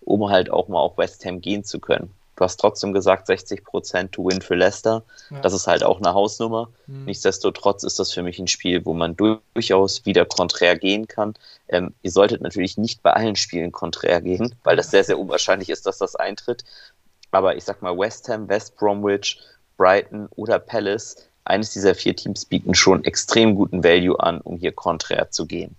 um 0.00 0.28
halt 0.28 0.50
auch 0.50 0.68
mal 0.68 0.80
auf 0.80 0.98
West 0.98 1.24
Ham 1.24 1.40
gehen 1.40 1.64
zu 1.64 1.78
können. 1.78 2.10
Du 2.36 2.44
hast 2.44 2.56
trotzdem 2.56 2.92
gesagt, 2.92 3.28
60% 3.28 4.10
to 4.10 4.24
win 4.24 4.40
für 4.40 4.54
Leicester. 4.54 5.04
Ja. 5.30 5.40
Das 5.42 5.52
ist 5.52 5.66
halt 5.66 5.84
auch 5.84 5.98
eine 5.98 6.14
Hausnummer. 6.14 6.70
Mhm. 6.86 7.04
Nichtsdestotrotz 7.04 7.84
ist 7.84 7.98
das 7.98 8.12
für 8.12 8.22
mich 8.22 8.38
ein 8.38 8.48
Spiel, 8.48 8.84
wo 8.84 8.94
man 8.94 9.16
durchaus 9.16 10.06
wieder 10.06 10.24
konträr 10.24 10.76
gehen 10.76 11.06
kann. 11.06 11.34
Ähm, 11.68 11.94
ihr 12.02 12.10
solltet 12.10 12.40
natürlich 12.40 12.78
nicht 12.78 13.02
bei 13.02 13.12
allen 13.12 13.36
Spielen 13.36 13.70
konträr 13.70 14.20
gehen, 14.20 14.54
weil 14.64 14.76
das 14.76 14.90
sehr, 14.90 15.04
sehr 15.04 15.18
unwahrscheinlich 15.18 15.68
ist, 15.68 15.86
dass 15.86 15.98
das 15.98 16.16
eintritt. 16.16 16.64
Aber 17.30 17.56
ich 17.56 17.64
sag 17.64 17.82
mal, 17.82 17.96
West 17.96 18.28
Ham, 18.28 18.48
West 18.48 18.76
Bromwich, 18.76 19.38
Brighton 19.76 20.28
oder 20.34 20.58
Palace 20.58 21.16
eines 21.44 21.72
dieser 21.72 21.94
vier 21.94 22.14
Teams 22.14 22.44
bieten 22.44 22.74
schon 22.74 23.04
extrem 23.04 23.54
guten 23.54 23.82
Value 23.82 24.18
an, 24.18 24.40
um 24.40 24.58
hier 24.58 24.72
konträr 24.72 25.30
zu 25.30 25.46
gehen. 25.46 25.76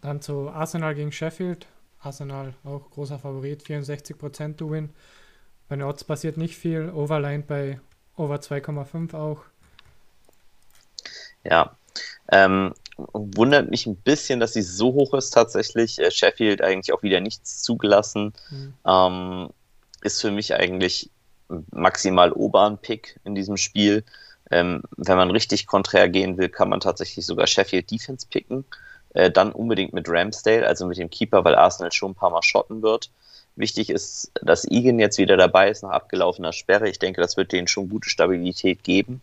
Dann 0.00 0.20
zu 0.20 0.50
Arsenal 0.50 0.94
gegen 0.94 1.12
Sheffield. 1.12 1.66
Arsenal 2.02 2.54
auch 2.64 2.90
großer 2.90 3.18
Favorit, 3.18 3.62
64% 3.62 4.56
to 4.56 4.70
win. 4.70 4.90
Bei 5.68 5.76
den 5.76 5.84
Odds 5.84 6.04
passiert 6.04 6.36
nicht 6.36 6.56
viel. 6.56 6.90
Overline 6.90 7.42
bei 7.46 7.80
over 8.16 8.36
2,5 8.36 9.14
auch. 9.14 9.42
Ja. 11.44 11.76
Ähm, 12.32 12.74
wundert 13.12 13.70
mich 13.70 13.86
ein 13.86 13.96
bisschen, 13.96 14.40
dass 14.40 14.52
sie 14.52 14.62
so 14.62 14.92
hoch 14.92 15.14
ist 15.14 15.30
tatsächlich. 15.30 15.98
Äh, 15.98 16.10
Sheffield 16.10 16.62
eigentlich 16.62 16.92
auch 16.92 17.02
wieder 17.02 17.20
nichts 17.20 17.62
zugelassen. 17.62 18.32
Mhm. 18.50 18.74
Ähm, 18.86 19.50
ist 20.02 20.20
für 20.20 20.30
mich 20.30 20.54
eigentlich 20.54 21.10
maximal 21.70 22.32
Obern-Pick 22.32 23.20
in 23.24 23.34
diesem 23.34 23.56
Spiel. 23.56 24.04
Ähm, 24.50 24.82
wenn 24.96 25.16
man 25.16 25.30
richtig 25.30 25.66
konträr 25.66 26.08
gehen 26.08 26.36
will, 26.36 26.48
kann 26.48 26.68
man 26.68 26.80
tatsächlich 26.80 27.24
sogar 27.26 27.46
Sheffield 27.46 27.90
Defense 27.90 28.26
picken. 28.28 28.64
Äh, 29.14 29.30
dann 29.30 29.52
unbedingt 29.52 29.92
mit 29.92 30.08
Ramsdale, 30.08 30.66
also 30.66 30.86
mit 30.86 30.98
dem 30.98 31.10
Keeper, 31.10 31.44
weil 31.44 31.54
Arsenal 31.54 31.92
schon 31.92 32.12
ein 32.12 32.16
paar 32.16 32.30
Mal 32.30 32.42
schotten 32.42 32.82
wird. 32.82 33.10
Wichtig 33.56 33.90
ist, 33.90 34.30
dass 34.42 34.64
Egan 34.64 34.98
jetzt 34.98 35.18
wieder 35.18 35.36
dabei 35.36 35.70
ist 35.70 35.82
nach 35.82 35.90
abgelaufener 35.90 36.52
Sperre. 36.52 36.88
Ich 36.88 36.98
denke, 36.98 37.20
das 37.20 37.36
wird 37.36 37.52
denen 37.52 37.68
schon 37.68 37.88
gute 37.88 38.08
Stabilität 38.08 38.84
geben. 38.84 39.20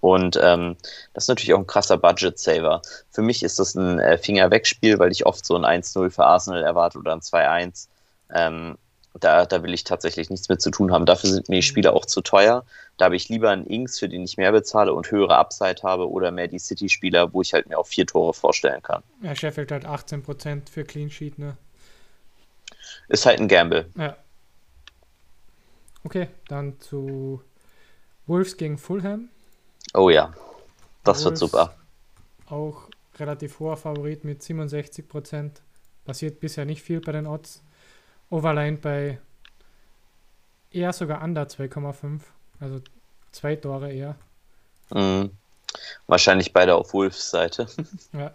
Und 0.00 0.38
ähm, 0.40 0.76
das 1.12 1.24
ist 1.24 1.28
natürlich 1.28 1.54
auch 1.54 1.58
ein 1.58 1.66
krasser 1.66 1.98
Budget-Saver. 1.98 2.82
Für 3.10 3.22
mich 3.22 3.42
ist 3.42 3.58
das 3.58 3.74
ein 3.74 3.98
äh, 3.98 4.16
Finger-Weg-Spiel, 4.16 4.98
weil 4.98 5.12
ich 5.12 5.26
oft 5.26 5.44
so 5.44 5.56
ein 5.56 5.82
1-0 5.82 6.10
für 6.10 6.24
Arsenal 6.24 6.62
erwarte 6.62 6.98
oder 6.98 7.12
ein 7.12 7.20
2-1. 7.20 7.88
Ähm, 8.32 8.78
da, 9.18 9.46
da 9.46 9.62
will 9.62 9.74
ich 9.74 9.84
tatsächlich 9.84 10.30
nichts 10.30 10.48
mit 10.48 10.60
zu 10.60 10.70
tun 10.70 10.92
haben. 10.92 11.06
Dafür 11.06 11.30
sind 11.30 11.48
mir 11.48 11.56
die 11.56 11.66
mhm. 11.66 11.70
Spiele 11.70 11.92
auch 11.92 12.06
zu 12.06 12.20
teuer. 12.20 12.64
Da 12.96 13.06
habe 13.06 13.16
ich 13.16 13.28
lieber 13.28 13.50
einen 13.50 13.66
Ings, 13.66 13.98
für 13.98 14.08
den 14.08 14.22
ich 14.24 14.36
mehr 14.36 14.52
bezahle 14.52 14.92
und 14.92 15.10
höhere 15.10 15.36
Upside 15.36 15.82
habe 15.82 16.10
oder 16.10 16.30
mehr 16.30 16.48
die 16.48 16.58
City-Spieler, 16.58 17.32
wo 17.32 17.42
ich 17.42 17.54
halt 17.54 17.68
mir 17.68 17.78
auch 17.78 17.86
vier 17.86 18.06
Tore 18.06 18.34
vorstellen 18.34 18.82
kann. 18.82 19.02
Ja, 19.22 19.34
Sheffield 19.34 19.70
hat 19.72 19.84
18% 19.84 20.68
für 20.70 20.84
Clean 20.84 21.10
Sheet, 21.10 21.38
ne? 21.38 21.56
Ist 23.08 23.26
halt 23.26 23.40
ein 23.40 23.48
Gamble. 23.48 23.90
Ja. 23.96 24.16
Okay, 26.04 26.28
dann 26.48 26.80
zu 26.80 27.42
Wolves 28.26 28.56
gegen 28.56 28.78
Fulham. 28.78 29.28
Oh 29.94 30.10
ja, 30.10 30.32
das 31.04 31.18
Wolves 31.18 31.24
wird 31.24 31.38
super. 31.38 31.74
Auch 32.46 32.88
relativ 33.18 33.58
hoher 33.58 33.76
Favorit 33.76 34.24
mit 34.24 34.42
67%. 34.42 35.50
Passiert 36.04 36.40
bisher 36.40 36.64
nicht 36.64 36.82
viel 36.82 37.00
bei 37.00 37.12
den 37.12 37.26
Odds. 37.26 37.62
Overline 38.30 38.76
bei 38.76 39.18
eher 40.70 40.92
sogar 40.92 41.22
under 41.22 41.42
2,5. 41.42 42.20
Also 42.60 42.80
zwei 43.32 43.56
Tore 43.56 43.92
eher. 43.92 44.16
Mhm. 44.90 45.30
Wahrscheinlich 46.06 46.52
beide 46.52 46.74
auf 46.74 46.92
Wolfs 46.92 47.30
Seite. 47.30 47.66
Ja. 48.12 48.32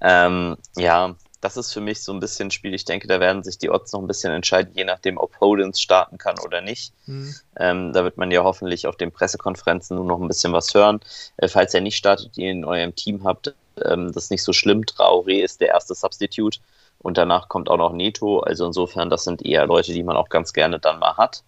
ähm, 0.00 0.56
ja, 0.76 1.14
das 1.40 1.56
ist 1.56 1.72
für 1.72 1.80
mich 1.80 2.02
so 2.02 2.12
ein 2.12 2.20
bisschen 2.20 2.48
ein 2.48 2.50
Spiel. 2.50 2.74
Ich 2.74 2.84
denke, 2.84 3.06
da 3.06 3.20
werden 3.20 3.42
sich 3.42 3.58
die 3.58 3.70
Odds 3.70 3.92
noch 3.92 4.00
ein 4.00 4.06
bisschen 4.06 4.32
entscheiden, 4.32 4.72
je 4.74 4.84
nachdem, 4.84 5.18
ob 5.18 5.38
Holdens 5.40 5.80
starten 5.80 6.18
kann 6.18 6.38
oder 6.40 6.60
nicht. 6.60 6.92
Mhm. 7.06 7.34
Ähm, 7.56 7.92
da 7.92 8.04
wird 8.04 8.16
man 8.16 8.30
ja 8.30 8.42
hoffentlich 8.42 8.86
auf 8.86 8.96
den 8.96 9.12
Pressekonferenzen 9.12 9.96
nur 9.96 10.06
noch 10.06 10.20
ein 10.20 10.28
bisschen 10.28 10.52
was 10.52 10.72
hören. 10.74 11.00
Äh, 11.36 11.48
falls 11.48 11.74
er 11.74 11.80
nicht 11.80 11.96
startet, 11.96 12.36
ihr 12.38 12.50
in 12.50 12.64
eurem 12.64 12.94
Team 12.94 13.24
habt, 13.24 13.54
ähm, 13.84 14.12
das 14.12 14.24
ist 14.24 14.30
nicht 14.30 14.42
so 14.42 14.52
schlimm. 14.52 14.82
Traoré 14.82 15.42
ist 15.42 15.60
der 15.60 15.68
erste 15.68 15.94
Substitute 15.94 16.60
und 17.04 17.18
danach 17.18 17.48
kommt 17.48 17.68
auch 17.68 17.76
noch 17.76 17.92
Neto. 17.92 18.40
Also 18.40 18.66
insofern, 18.66 19.10
das 19.10 19.24
sind 19.24 19.44
eher 19.44 19.66
Leute, 19.66 19.92
die 19.92 20.02
man 20.02 20.16
auch 20.16 20.30
ganz 20.30 20.54
gerne 20.54 20.80
dann 20.80 20.98
mal 20.98 21.18
hat. 21.18 21.44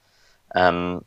Ähm, 0.54 1.00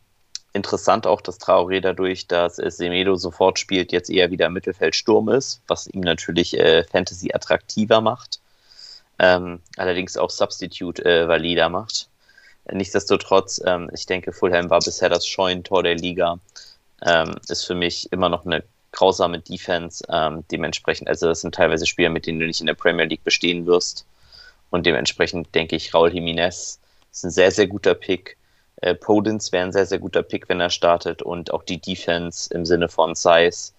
interessant 0.53 1.06
auch, 1.06 1.22
dass 1.22 1.39
Traoré 1.39 1.82
dadurch, 1.82 2.27
dass 2.27 2.56
Semedo 2.56 3.15
sofort 3.15 3.60
spielt, 3.60 3.91
jetzt 3.91 4.10
eher 4.10 4.32
wieder 4.32 4.50
Mittelfeldsturm 4.50 5.29
ist, 5.29 5.62
was 5.68 5.86
ihm 5.86 6.01
natürlich 6.01 6.60
äh, 6.60 6.84
Fantasy 6.84 7.32
attraktiver 7.32 8.01
macht. 8.01 8.39
Ähm, 9.20 9.60
allerdings 9.77 10.18
auch 10.18 10.32
Substitute 10.32 11.06
äh, 11.06 11.27
valider 11.27 11.70
macht. 11.70 12.10
Nichtsdestotrotz, 12.72 13.62
ähm, 13.63 13.91
ich 13.94 14.08
denke, 14.08 14.34
Fulham 14.34 14.72
war 14.72 14.79
bisher 14.79 15.10
das 15.10 15.27
Scheunentor 15.27 15.84
der 15.84 15.96
Liga. 15.96 16.39
Ähm, 17.06 17.36
ist 17.48 17.65
für 17.65 17.75
mich 17.75 18.12
immer 18.12 18.29
noch 18.29 18.48
eine 18.48 18.63
grausame 18.94 19.41
Defense. 19.41 20.03
Ähm, 20.10 20.44
dementsprechend, 20.50 21.08
also 21.08 21.27
das 21.27 21.41
sind 21.41 21.53
teilweise 21.53 21.86
Spieler, 21.86 22.10
mit 22.10 22.25
denen 22.25 22.39
du 22.39 22.48
nicht 22.48 22.62
in 22.62 22.68
der 22.68 22.74
Premier 22.74 23.06
League 23.06 23.24
bestehen 23.24 23.68
wirst. 23.68 24.08
Und 24.70 24.86
dementsprechend 24.86 25.54
denke 25.56 25.76
ich, 25.76 25.94
Raul 25.94 26.10
Jiménez 26.10 26.80
ist 27.12 27.24
ein 27.24 27.32
sehr, 27.32 27.52
sehr 27.52 27.68
guter 27.68 27.96
Pick. 27.96 28.38
Äh, 28.78 28.96
Podence 28.96 29.52
wäre 29.52 29.66
ein 29.66 29.72
sehr, 29.72 29.86
sehr 29.86 30.00
guter 30.00 30.24
Pick, 30.24 30.48
wenn 30.50 30.60
er 30.60 30.70
startet. 30.70 31.22
Und 31.22 31.52
auch 31.52 31.64
die 31.64 31.80
Defense 31.80 32.54
im 32.54 32.66
Sinne 32.66 32.90
von 32.90 33.16
Size 33.16 33.72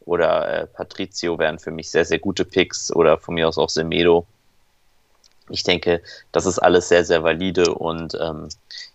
oder 0.00 0.62
äh, 0.62 0.66
Patricio 0.66 1.38
wären 1.38 1.58
für 1.58 1.70
mich 1.70 1.90
sehr, 1.90 2.04
sehr 2.04 2.18
gute 2.18 2.44
Picks. 2.44 2.90
Oder 2.92 3.18
von 3.18 3.34
mir 3.34 3.48
aus 3.48 3.58
auch 3.58 3.68
Semedo. 3.68 4.26
Ich 5.50 5.62
denke, 5.62 6.02
das 6.32 6.46
ist 6.46 6.58
alles 6.58 6.88
sehr, 6.88 7.04
sehr 7.04 7.22
valide. 7.22 7.74
Und 7.74 8.16
ähm, 8.20 8.48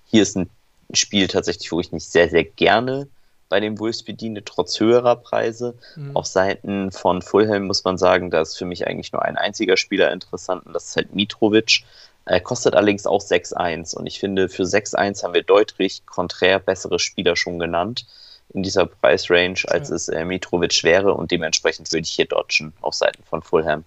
hier 0.05 0.23
ist 0.23 0.35
ein 0.35 0.49
Spiel 0.93 1.27
tatsächlich, 1.27 1.71
wo 1.71 1.79
ich 1.79 1.91
nicht 1.91 2.09
sehr, 2.09 2.29
sehr 2.29 2.43
gerne 2.43 3.07
bei 3.53 3.59
den 3.59 3.77
Wolves 3.77 4.01
bediene, 4.01 4.43
trotz 4.43 4.79
höherer 4.79 5.15
Preise. 5.15 5.75
Mhm. 5.95 6.15
Auf 6.15 6.25
Seiten 6.25 6.91
von 6.91 7.21
Fulham 7.21 7.67
muss 7.67 7.83
man 7.83 7.99
sagen, 7.99 8.31
da 8.31 8.41
ist 8.41 8.57
für 8.57 8.65
mich 8.65 8.87
eigentlich 8.87 9.11
nur 9.11 9.21
ein 9.21 9.37
einziger 9.37 9.77
Spieler 9.77 10.11
interessant 10.11 10.65
und 10.65 10.73
das 10.73 10.85
ist 10.85 10.95
halt 10.95 11.13
Mitrovic. 11.13 11.83
Er 12.25 12.39
kostet 12.39 12.73
allerdings 12.73 13.05
auch 13.05 13.21
6-1 13.21 13.95
und 13.95 14.07
ich 14.07 14.19
finde, 14.19 14.49
für 14.49 14.63
6-1 14.63 15.21
haben 15.21 15.35
wir 15.35 15.43
deutlich 15.43 16.03
konträr 16.07 16.57
bessere 16.57 16.97
Spieler 16.97 17.35
schon 17.35 17.59
genannt 17.59 18.07
in 18.55 18.63
dieser 18.63 18.87
Preisrange, 18.87 19.65
als 19.67 19.89
ja. 19.89 19.97
es 19.97 20.07
äh, 20.07 20.25
Mitrovic 20.25 20.83
wäre 20.83 21.13
und 21.13 21.29
dementsprechend 21.29 21.91
würde 21.91 22.05
ich 22.05 22.15
hier 22.15 22.25
dodgen 22.25 22.73
auf 22.81 22.95
Seiten 22.95 23.21
von 23.21 23.43
Fulham. 23.43 23.85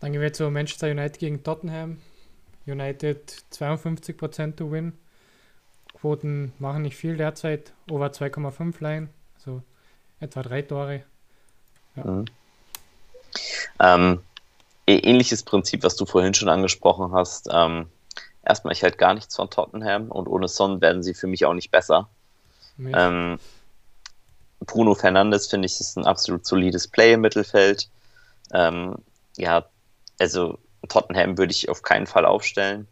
Dann 0.00 0.10
gehen 0.10 0.22
wir 0.22 0.32
zu 0.32 0.50
Manchester 0.50 0.90
United 0.90 1.20
gegen 1.20 1.44
Tottenham. 1.44 1.98
United 2.66 3.44
52% 3.52 4.56
to 4.56 4.72
win. 4.72 4.94
Torquoten 6.02 6.52
machen 6.58 6.82
nicht 6.82 6.96
viel 6.96 7.16
derzeit. 7.16 7.72
Over 7.88 8.08
2,5 8.08 8.82
Line, 8.82 9.08
also 9.36 9.62
etwa 10.20 10.42
drei 10.42 10.62
Tore. 10.62 11.04
Ja. 11.96 12.04
Mhm. 12.04 12.24
Ähm, 13.78 14.20
ähnliches 14.86 15.44
Prinzip, 15.44 15.84
was 15.84 15.96
du 15.96 16.04
vorhin 16.04 16.34
schon 16.34 16.48
angesprochen 16.48 17.12
hast. 17.12 17.48
Ähm, 17.52 17.86
erstmal, 18.44 18.72
ich 18.72 18.82
halt 18.82 18.98
gar 18.98 19.14
nichts 19.14 19.36
von 19.36 19.48
Tottenham 19.48 20.10
und 20.10 20.26
ohne 20.26 20.48
Son 20.48 20.80
werden 20.80 21.02
sie 21.02 21.14
für 21.14 21.28
mich 21.28 21.46
auch 21.46 21.54
nicht 21.54 21.70
besser. 21.70 22.08
Ähm, 22.78 23.38
Bruno 24.60 24.94
Fernandes 24.94 25.46
finde 25.46 25.66
ich 25.66 25.78
ist 25.78 25.96
ein 25.96 26.06
absolut 26.06 26.44
solides 26.44 26.88
Play 26.88 27.12
im 27.12 27.20
Mittelfeld. 27.20 27.88
Ähm, 28.52 28.96
ja, 29.36 29.66
also 30.18 30.58
Tottenham 30.88 31.38
würde 31.38 31.52
ich 31.52 31.68
auf 31.68 31.82
keinen 31.82 32.06
Fall 32.06 32.26
aufstellen. 32.26 32.88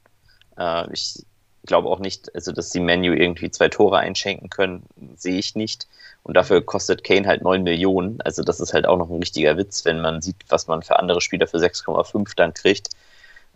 Äh, 0.57 0.93
ich 0.93 1.25
glaube 1.67 1.89
auch 1.89 1.99
nicht, 1.99 2.35
also 2.35 2.53
dass 2.53 2.71
die 2.71 2.81
Menu 2.81 3.13
irgendwie 3.13 3.51
zwei 3.51 3.69
Tore 3.69 3.99
einschenken 3.99 4.51
können, 4.51 4.83
sehe 5.17 5.39
ich 5.39 5.55
nicht. 5.55 5.87
Und 6.23 6.35
dafür 6.35 6.63
kostet 6.63 7.05
Kane 7.05 7.27
halt 7.27 7.43
9 7.43 7.63
Millionen. 7.63 8.21
Also 8.23 8.43
das 8.43 8.61
ist 8.61 8.75
halt 8.75 8.87
auch 8.87 8.99
noch 8.99 9.11
ein 9.11 9.19
richtiger 9.19 9.57
Witz, 9.57 9.85
wenn 9.85 10.01
man 10.01 10.21
sieht, 10.21 10.37
was 10.49 10.67
man 10.67 10.83
für 10.83 10.99
andere 10.99 11.21
Spieler 11.21 11.47
für 11.47 11.59
6,5 11.59 12.35
dann 12.37 12.55
kriegt. 12.55 12.91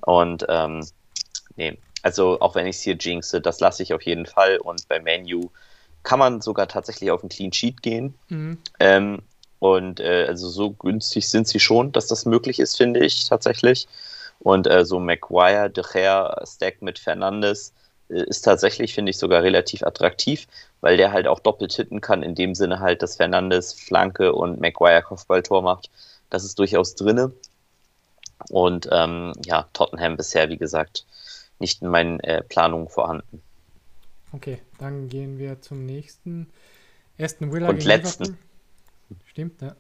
Und 0.01 0.45
ähm, 0.49 0.87
nee, 1.57 1.79
also 2.03 2.41
auch 2.41 2.55
wenn 2.55 2.67
ich 2.67 2.77
es 2.77 2.83
hier 2.83 2.97
jinxe, 2.97 3.41
das 3.41 3.61
lasse 3.61 3.83
ich 3.83 3.95
auf 3.95 4.03
jeden 4.03 4.27
Fall. 4.27 4.59
Und 4.59 4.87
bei 4.89 5.01
Menu 5.01 5.51
kann 6.03 6.19
man 6.19 6.41
sogar 6.41 6.69
tatsächlich 6.69 7.11
auf 7.11 7.23
einen 7.23 7.31
Clean 7.31 7.53
Sheet 7.53 7.83
gehen. 7.83 8.15
Mhm. 8.29 8.59
Ähm, 8.81 9.23
und 9.59 10.01
äh, 10.01 10.27
also 10.29 10.49
so 10.49 10.71
günstig 10.73 11.29
sind 11.29 11.49
sie 11.49 11.61
schon, 11.61 11.93
dass 11.93 12.07
das 12.07 12.27
möglich 12.27 12.61
ist, 12.61 12.77
finde 12.77 13.01
ich 13.01 13.27
tatsächlich. 13.27 13.89
Und 14.41 14.67
äh, 14.67 14.85
so 14.85 15.01
McGuire, 15.01 15.71
De 15.71 15.83
Gea, 15.91 16.43
Stack 16.47 16.83
mit 16.83 16.99
Fernandes 16.99 17.73
ist 18.09 18.43
tatsächlich, 18.43 18.95
finde 18.95 19.11
ich, 19.11 19.19
sogar 19.19 19.43
relativ 19.43 19.83
attraktiv, 19.83 20.47
weil 20.81 20.97
der 20.97 21.13
halt 21.13 21.27
auch 21.27 21.41
doppelt 21.41 21.73
hitten 21.73 22.01
kann, 22.01 22.23
in 22.23 22.35
dem 22.35 22.55
Sinne 22.55 22.81
halt, 22.81 23.03
dass 23.03 23.17
Fernandes 23.17 23.73
Flanke 23.73 24.33
und 24.35 24.61
McGuire 24.61 25.03
Kopfballtor 25.03 25.63
macht. 25.63 25.91
Das 26.31 26.45
ist 26.45 26.59
durchaus 26.59 26.95
drinne. 26.95 27.33
Und 28.51 28.89
ähm, 28.93 29.33
ja, 29.45 29.69
Tottenham 29.73 30.17
bisher, 30.17 30.49
wie 30.51 30.59
gesagt, 30.59 31.07
nicht 31.59 31.83
in 31.83 31.89
meinen 31.89 32.21
äh, 32.21 32.43
Planungen 32.43 32.89
vorhanden. 32.89 33.43
Okay, 34.33 34.61
dann 34.79 35.09
gehen 35.09 35.39
wir 35.39 35.61
zum 35.61 35.87
nächsten. 35.87 36.51
Ersten 37.17 37.53
Villa 37.53 37.69
Und 37.69 37.85
letzten. 37.85 38.25
Liverpool. 38.25 38.45
Stimmt, 39.27 39.63
ja. 39.63 39.77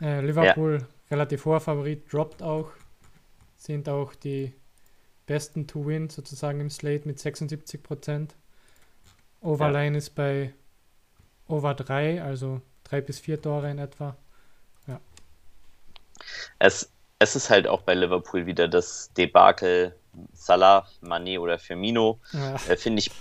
Äh, 0.00 0.20
Liverpool, 0.20 0.78
ja. 0.80 0.86
relativ 1.10 1.44
hoher 1.44 1.60
Favorit, 1.60 2.12
droppt 2.12 2.42
auch. 2.42 2.70
Sind 3.56 3.88
auch 3.88 4.14
die 4.14 4.52
besten 5.30 5.68
to 5.68 5.86
win 5.86 6.08
sozusagen 6.08 6.58
im 6.58 6.70
Slate 6.70 7.06
mit 7.06 7.20
76 7.20 7.80
Prozent. 7.84 8.34
Overline 9.40 9.92
ja. 9.92 9.98
ist 9.98 10.16
bei 10.16 10.52
Over 11.46 11.74
3, 11.74 12.20
also 12.20 12.60
3 12.82 13.00
bis 13.00 13.20
4 13.20 13.40
Tore 13.40 13.70
in 13.70 13.78
etwa. 13.78 14.16
Ja. 14.88 14.98
Es, 16.58 16.90
es 17.20 17.36
ist 17.36 17.48
halt 17.48 17.68
auch 17.68 17.82
bei 17.82 17.94
Liverpool 17.94 18.46
wieder 18.46 18.66
das 18.66 19.12
Debakel 19.16 19.94
Salah, 20.34 20.88
Mané 21.00 21.38
oder 21.38 21.60
Firmino. 21.60 22.18
Ja. 22.32 22.56
Äh, 22.68 22.76
Finde 22.76 22.98
ich, 22.98 23.12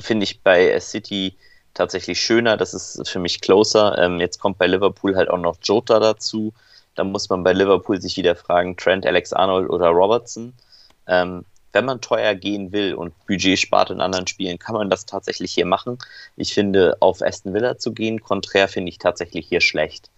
find 0.00 0.22
ich 0.22 0.42
bei 0.42 0.78
City 0.78 1.36
tatsächlich 1.74 2.20
schöner. 2.20 2.58
Das 2.58 2.74
ist 2.74 3.08
für 3.08 3.18
mich 3.18 3.40
closer. 3.40 3.98
Ähm, 3.98 4.20
jetzt 4.20 4.38
kommt 4.38 4.56
bei 4.58 4.68
Liverpool 4.68 5.16
halt 5.16 5.28
auch 5.28 5.38
noch 5.38 5.56
Jota 5.60 5.98
dazu. 5.98 6.54
Da 6.94 7.02
muss 7.02 7.28
man 7.28 7.42
bei 7.42 7.52
Liverpool 7.52 8.00
sich 8.00 8.16
wieder 8.16 8.36
fragen, 8.36 8.76
Trent, 8.76 9.04
Alex 9.04 9.32
Arnold 9.32 9.68
oder 9.68 9.88
Robertson. 9.88 10.54
Ähm, 11.06 11.44
wenn 11.72 11.84
man 11.84 12.00
teuer 12.00 12.34
gehen 12.34 12.72
will 12.72 12.94
und 12.94 13.14
Budget 13.26 13.58
spart 13.58 13.90
in 13.90 14.00
anderen 14.00 14.26
Spielen, 14.26 14.58
kann 14.58 14.74
man 14.74 14.90
das 14.90 15.06
tatsächlich 15.06 15.52
hier 15.52 15.66
machen. 15.66 15.98
Ich 16.36 16.52
finde, 16.52 16.96
auf 17.00 17.22
Aston 17.22 17.54
Villa 17.54 17.78
zu 17.78 17.92
gehen, 17.92 18.20
konträr 18.20 18.66
finde 18.66 18.90
ich 18.90 18.98
tatsächlich 18.98 19.46
hier 19.46 19.60
schlecht. 19.60 20.10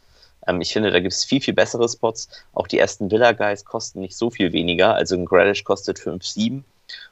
Ähm, 0.47 0.61
ich 0.61 0.73
finde, 0.73 0.91
da 0.91 1.01
gibt 1.01 1.13
es 1.13 1.25
viel, 1.25 1.41
viel 1.41 1.55
bessere 1.55 1.89
Spots. 1.89 2.29
Auch 2.55 2.67
die 2.67 2.83
Aston 2.83 3.11
Villa 3.11 3.33
Guys 3.33 3.65
kosten 3.65 4.01
nicht 4.01 4.17
so 4.17 4.31
viel 4.31 4.53
weniger. 4.53 4.95
Also 4.95 5.15
ein 5.15 5.27
Grealish 5.27 5.65
kostet 5.65 5.99
5,7 5.99 6.63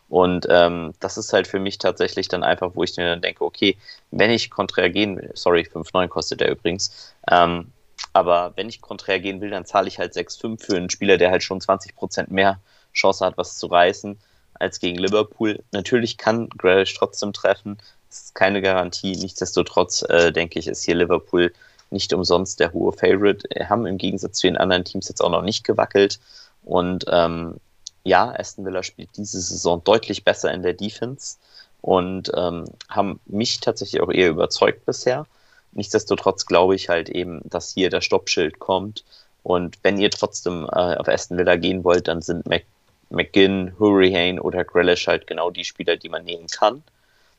und 0.08 0.46
ähm, 0.50 0.92
das 1.00 1.16
ist 1.16 1.32
halt 1.32 1.46
für 1.46 1.60
mich 1.60 1.78
tatsächlich 1.78 2.28
dann 2.28 2.42
einfach, 2.42 2.72
wo 2.74 2.82
ich 2.82 2.96
mir 2.96 3.06
dann 3.06 3.22
denke, 3.22 3.44
okay, 3.44 3.76
wenn 4.10 4.30
ich 4.30 4.50
konträr 4.50 4.90
gehen 4.90 5.16
will, 5.16 5.30
sorry, 5.34 5.62
5,9 5.62 6.08
kostet 6.08 6.40
der 6.40 6.50
übrigens, 6.50 7.14
ähm, 7.30 7.72
aber 8.12 8.52
wenn 8.56 8.68
ich 8.68 8.80
konträr 8.80 9.20
gehen 9.20 9.40
will, 9.40 9.50
dann 9.50 9.66
zahle 9.66 9.86
ich 9.86 9.98
halt 9.98 10.14
6,5 10.14 10.64
für 10.64 10.76
einen 10.76 10.90
Spieler, 10.90 11.16
der 11.16 11.30
halt 11.30 11.44
schon 11.44 11.60
20% 11.60 12.26
mehr 12.30 12.58
Chance 12.92 13.24
hat, 13.24 13.36
was 13.36 13.56
zu 13.56 13.66
reißen, 13.66 14.18
als 14.54 14.80
gegen 14.80 14.98
Liverpool. 14.98 15.62
Natürlich 15.72 16.18
kann 16.18 16.48
Grealish 16.50 16.94
trotzdem 16.94 17.32
treffen, 17.32 17.78
das 18.08 18.24
ist 18.24 18.34
keine 18.34 18.60
Garantie. 18.60 19.16
Nichtsdestotrotz 19.16 20.02
äh, 20.02 20.32
denke 20.32 20.58
ich, 20.58 20.66
ist 20.66 20.82
hier 20.82 20.96
Liverpool 20.96 21.52
nicht 21.90 22.12
umsonst 22.12 22.58
der 22.60 22.72
hohe 22.72 22.92
Favorite. 22.92 23.48
Haben 23.68 23.86
im 23.86 23.98
Gegensatz 23.98 24.38
zu 24.38 24.46
den 24.46 24.56
anderen 24.56 24.84
Teams 24.84 25.08
jetzt 25.08 25.22
auch 25.22 25.30
noch 25.30 25.42
nicht 25.42 25.64
gewackelt 25.64 26.18
und 26.64 27.04
ähm, 27.08 27.56
ja, 28.04 28.32
Aston 28.36 28.64
Villa 28.64 28.82
spielt 28.82 29.10
diese 29.16 29.40
Saison 29.40 29.82
deutlich 29.84 30.24
besser 30.24 30.52
in 30.52 30.62
der 30.62 30.74
Defense 30.74 31.36
und 31.82 32.30
ähm, 32.34 32.64
haben 32.88 33.20
mich 33.26 33.60
tatsächlich 33.60 34.00
auch 34.00 34.10
eher 34.10 34.30
überzeugt 34.30 34.84
bisher. 34.86 35.26
Nichtsdestotrotz 35.72 36.46
glaube 36.46 36.74
ich 36.74 36.88
halt 36.88 37.08
eben, 37.08 37.40
dass 37.44 37.72
hier 37.72 37.90
der 37.90 38.00
Stoppschild 38.00 38.58
kommt. 38.58 39.04
Und 39.42 39.78
wenn 39.82 39.98
ihr 39.98 40.10
trotzdem 40.10 40.64
äh, 40.64 40.96
auf 40.96 41.08
Aston 41.08 41.38
Villa 41.38 41.56
gehen 41.56 41.84
wollt, 41.84 42.08
dann 42.08 42.22
sind 42.22 42.46
Mac 42.46 42.64
McGinn, 43.10 43.74
Hurricane 43.78 44.40
oder 44.40 44.64
Grealish 44.64 45.06
halt 45.06 45.26
genau 45.26 45.50
die 45.50 45.64
Spieler, 45.64 45.96
die 45.96 46.08
man 46.08 46.24
nehmen 46.24 46.46
kann. 46.46 46.82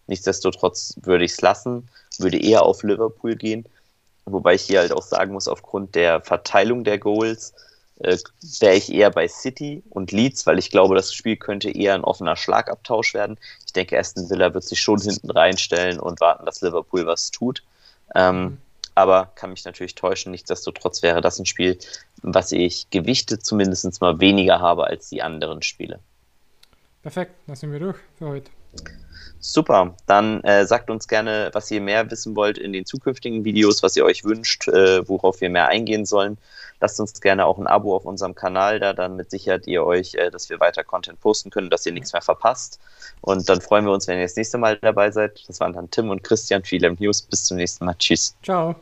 Nichtsdestotrotz 0.08 0.96
würde 1.02 1.26
ich 1.26 1.32
es 1.32 1.42
lassen, 1.42 1.90
würde 2.20 2.38
eher 2.38 2.64
auf 2.64 2.84
Liverpool 2.84 3.36
gehen. 3.36 3.66
Wobei 4.26 4.56
ich 4.56 4.64
hier 4.64 4.80
halt 4.80 4.92
auch 4.92 5.02
sagen 5.02 5.34
muss, 5.34 5.48
aufgrund 5.48 5.96
der 5.96 6.22
Verteilung 6.22 6.84
der 6.84 7.00
Goals, 7.00 7.54
äh, 8.00 8.18
wäre 8.60 8.76
ich 8.76 8.92
eher 8.92 9.12
bei 9.12 9.28
City 9.28 9.84
und 9.90 10.12
Leeds, 10.12 10.48
weil 10.48 10.60
ich 10.60 10.72
glaube, 10.72 10.96
das 10.96 11.14
Spiel 11.14 11.38
könnte 11.38 11.70
eher 11.70 11.94
ein 11.94 12.04
offener 12.04 12.36
Schlagabtausch 12.36 13.14
werden. 13.14 13.38
Ich 13.66 13.74
denke, 13.74 13.98
Aston 13.98 14.30
Villa 14.30 14.54
wird 14.54 14.64
sich 14.64 14.80
schon 14.80 15.00
hinten 15.00 15.30
reinstellen 15.30 16.00
und 16.00 16.20
warten, 16.20 16.46
dass 16.46 16.62
Liverpool 16.62 17.06
was 17.06 17.32
tut. 17.32 17.64
Ähm, 18.16 18.42
mhm. 18.42 18.58
Aber 18.96 19.32
kann 19.36 19.52
mich 19.52 19.64
natürlich 19.66 19.96
täuschen. 19.96 20.32
Nichtsdestotrotz 20.32 21.02
wäre 21.02 21.22
das 21.22 21.40
ein 21.40 21.46
Spiel, 21.46 21.78
was 22.22 22.52
ich 22.52 22.90
Gewichte 22.90 23.40
zumindest 23.40 24.02
mal 24.02 24.20
weniger 24.20 24.60
habe 24.60 24.86
als 24.86 25.10
die 25.10 25.22
anderen 25.22 25.62
Spiele. 25.62 26.00
Perfekt, 27.02 27.34
dann 27.48 27.56
sind 27.56 27.72
wir 27.72 27.80
durch 27.80 27.98
für 28.18 28.28
heute. 28.28 28.52
Super, 29.40 29.96
dann 30.06 30.44
äh, 30.44 30.66
sagt 30.68 30.92
uns 30.92 31.08
gerne, 31.08 31.50
was 31.54 31.72
ihr 31.72 31.82
mehr 31.82 32.10
wissen 32.12 32.36
wollt 32.36 32.60
in 32.60 32.74
den 32.74 32.86
zukünftigen 32.86 33.44
Videos, 33.44 33.82
was 33.82 33.96
ihr 33.98 34.06
euch 34.06 34.24
wünscht, 34.24 34.68
äh, 34.68 35.08
worauf 35.10 35.42
wir 35.42 35.50
mehr 35.50 35.68
eingehen 35.68 36.06
sollen. 36.06 36.38
Lasst 36.80 37.00
uns 37.00 37.20
gerne 37.22 37.46
auch 37.48 37.58
ein 37.58 37.66
Abo 37.66 37.96
auf 37.96 38.06
unserem 38.06 38.36
Kanal 38.36 38.80
da, 38.80 38.94
damit 38.94 39.32
sichert 39.32 39.66
ihr 39.66 39.84
euch, 39.84 40.14
äh, 40.14 40.30
dass 40.30 40.50
wir 40.52 40.60
weiter 40.60 40.84
Content 40.84 41.20
posten 41.20 41.50
können, 41.50 41.72
dass 41.72 41.86
ihr 41.88 41.92
nichts 41.92 42.14
mehr 42.14 42.22
verpasst. 42.22 42.80
Und 43.22 43.50
dann 43.50 43.62
freuen 43.62 43.86
wir 43.86 43.94
uns, 43.94 44.08
wenn 44.08 44.18
ihr 44.18 44.26
das 44.26 44.36
nächste 44.36 44.60
Mal 44.60 44.78
dabei 44.78 45.10
seid. 45.10 45.44
Das 45.48 45.60
waren 45.60 45.74
dann 45.74 45.90
Tim 45.90 46.12
und 46.12 46.24
Christian, 46.24 46.64
viele 46.64 46.92
News. 46.94 47.24
Bis 47.24 47.46
zum 47.46 47.58
nächsten 47.58 47.86
Mal. 47.86 47.96
Tschüss. 47.96 48.36
Ciao. 48.44 48.76